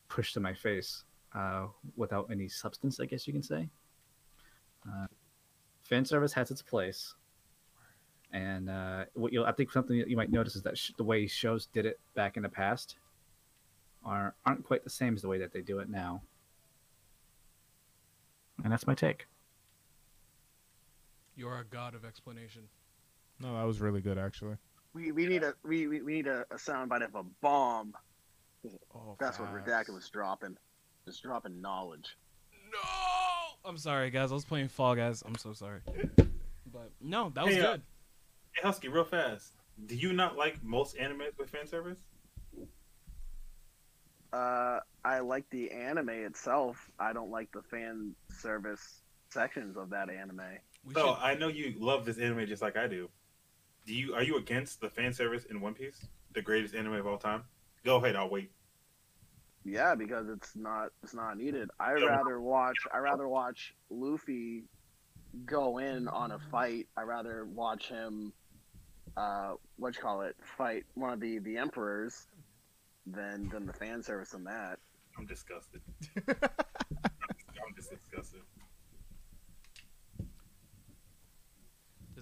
[0.07, 1.03] pushed to my face
[1.33, 2.99] uh, without any substance.
[2.99, 3.69] I guess you can say.
[4.87, 5.07] Uh,
[5.83, 7.15] fan service has its place,
[8.33, 11.03] And uh, what you'll, I think something that you might notice is that sh- the
[11.03, 12.97] way shows did it back in the past
[14.03, 16.21] are aren't quite the same as the way that they do it now.
[18.63, 19.27] And that's my take.
[21.35, 22.63] You're a god of explanation.
[23.39, 24.57] No, that was really good actually.
[24.93, 27.93] We, we need a we, we we need a, a soundbite of a bomb.
[28.95, 30.55] Oh, That's what Redacted was dropping.
[31.05, 32.15] Just dropping knowledge.
[32.71, 34.31] No, I'm sorry, guys.
[34.31, 35.21] I was playing Fall Guys.
[35.25, 35.81] I'm so sorry.
[36.71, 37.81] But no, that was Hey, uh, good.
[38.55, 39.53] Hey, Husky, real fast.
[39.87, 41.97] Do you not like most anime with fan service?
[44.31, 46.89] Uh, I like the anime itself.
[46.99, 50.41] I don't like the fan service sections of that anime.
[50.85, 53.09] We So should- I know you love this anime just like I do.
[53.85, 57.07] Do you are you against the fan service in One Piece, the greatest anime of
[57.07, 57.43] all time?
[57.83, 58.51] Go ahead, I'll wait.
[59.65, 61.69] Yeah, because it's not it's not needed.
[61.79, 64.63] I rather watch I rather watch Luffy
[65.45, 66.87] go in on a fight.
[66.95, 68.33] I rather watch him
[69.15, 72.27] uh what you call it fight one of the the emperors
[73.05, 74.79] than than the fan service in that.
[75.17, 75.81] I'm disgusted.
[76.27, 78.41] I'm just disgusted.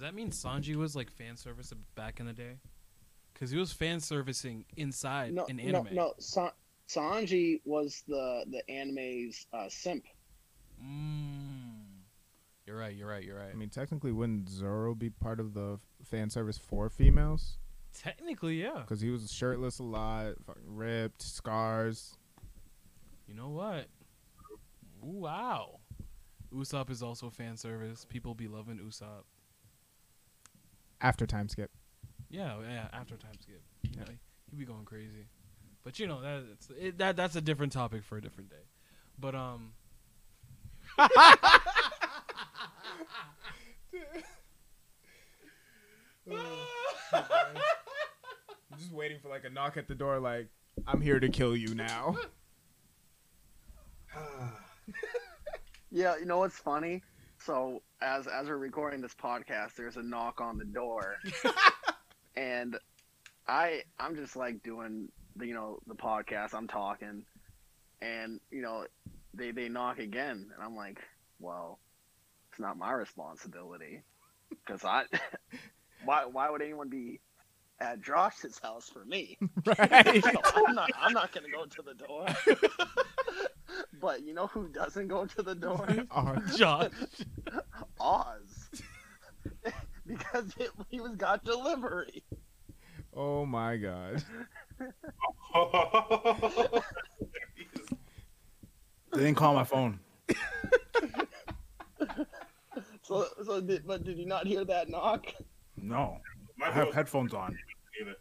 [0.02, 2.58] Does that mean Sanji was like fan service back in the day?
[3.32, 5.94] Because he was fan servicing inside No, an no, anime.
[5.94, 6.14] no.
[6.18, 6.54] Sa-
[6.90, 10.06] Sanji was the the anime's uh, simp.
[10.84, 11.84] Mm.
[12.66, 12.96] You're right.
[12.96, 13.24] You're right.
[13.24, 13.52] You're right.
[13.52, 17.60] I mean, technically, wouldn't Zoro be part of the fan service for females?
[17.94, 18.80] Technically, yeah.
[18.82, 20.34] Because he was shirtless a lot,
[20.66, 22.18] ripped, scars.
[23.28, 23.86] You know what?
[25.06, 25.80] Ooh, wow.
[26.52, 28.04] Usopp is also fan service.
[28.10, 29.26] People be loving Usopp.
[31.02, 31.72] After time skip.
[32.30, 32.88] Yeah, yeah.
[32.94, 34.04] After time skip, yeah,
[34.50, 35.28] he be going crazy.
[35.84, 38.64] But you know that it's, it, that that's a different topic for a different day.
[39.20, 39.74] But um,
[40.98, 41.10] I'm
[48.78, 50.48] just waiting for like a knock at the door, like,
[50.88, 52.16] I'm here to kill you now.
[55.94, 57.04] Yeah, you know what's funny?
[57.46, 61.16] So as as we're recording this podcast, there's a knock on the door,
[62.36, 62.78] and
[63.48, 66.54] I I'm just like doing the you know the podcast.
[66.54, 67.26] I'm talking,
[68.00, 68.86] and you know
[69.34, 71.00] they they knock again, and I'm like,
[71.40, 71.80] well,
[72.52, 74.04] it's not my responsibility.
[74.50, 75.06] Because I
[76.06, 77.22] why why would anyone be
[77.82, 79.38] at Josh's house for me?
[79.66, 80.24] right.
[80.24, 82.26] So I'm not I'm not gonna go to the door.
[84.02, 85.88] but you know who doesn't go to the door?
[86.12, 86.92] Oh, Josh.
[88.00, 88.70] Oz.
[90.08, 92.24] because it, he was got delivery.
[93.16, 94.24] oh my god.
[99.14, 100.00] They didn't call my phone.
[103.04, 105.26] So, so did, but did you not hear that knock?
[105.76, 106.18] No,
[106.58, 107.58] My I have headphones on.
[108.02, 108.16] Either.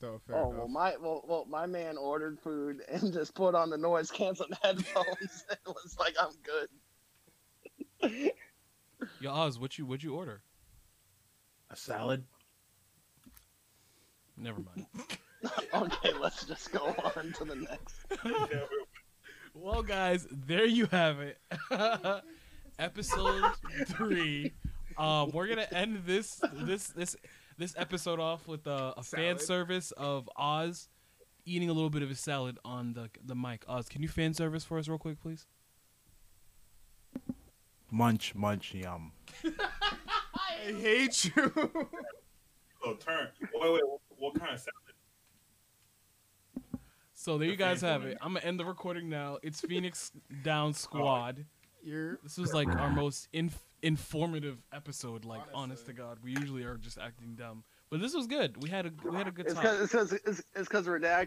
[0.00, 0.58] So fair Oh enough.
[0.58, 4.50] well, my well, well, my man ordered food and just put on the noise canceling
[4.62, 6.32] headphones and was like, "I'm
[8.02, 8.30] good."
[9.20, 10.42] Yo, Oz, what you would you order?
[11.70, 12.24] A salad.
[14.36, 14.86] Never mind.
[15.74, 17.96] Okay, let's just go on to the next.
[19.54, 21.38] Well, guys, there you have it.
[22.78, 23.44] Episode
[23.86, 24.52] three.
[24.96, 27.16] Um, we're gonna end this this this
[27.58, 30.88] this episode off with a, a fan service of Oz
[31.44, 33.64] eating a little bit of his salad on the the mic.
[33.68, 35.46] Oz, can you fan service for us real quick, please?
[37.90, 39.12] Munch, munch, yum.
[39.44, 41.52] I hate you.
[42.84, 43.26] Oh, turn.
[43.54, 43.82] Wait, wait.
[44.18, 44.74] What kind of salad?
[47.12, 48.14] So there The you guys have service.
[48.14, 48.18] it.
[48.22, 49.38] I'm gonna end the recording now.
[49.42, 50.12] It's Phoenix
[50.44, 51.44] Down Squad.
[51.82, 55.24] You're This was like our most inf- informative episode.
[55.24, 58.62] Like, honest to God, we usually are just acting dumb, but this was good.
[58.62, 59.62] We had a we had a good It's time.
[59.62, 61.08] because it's because it's, it's 'cause Redacted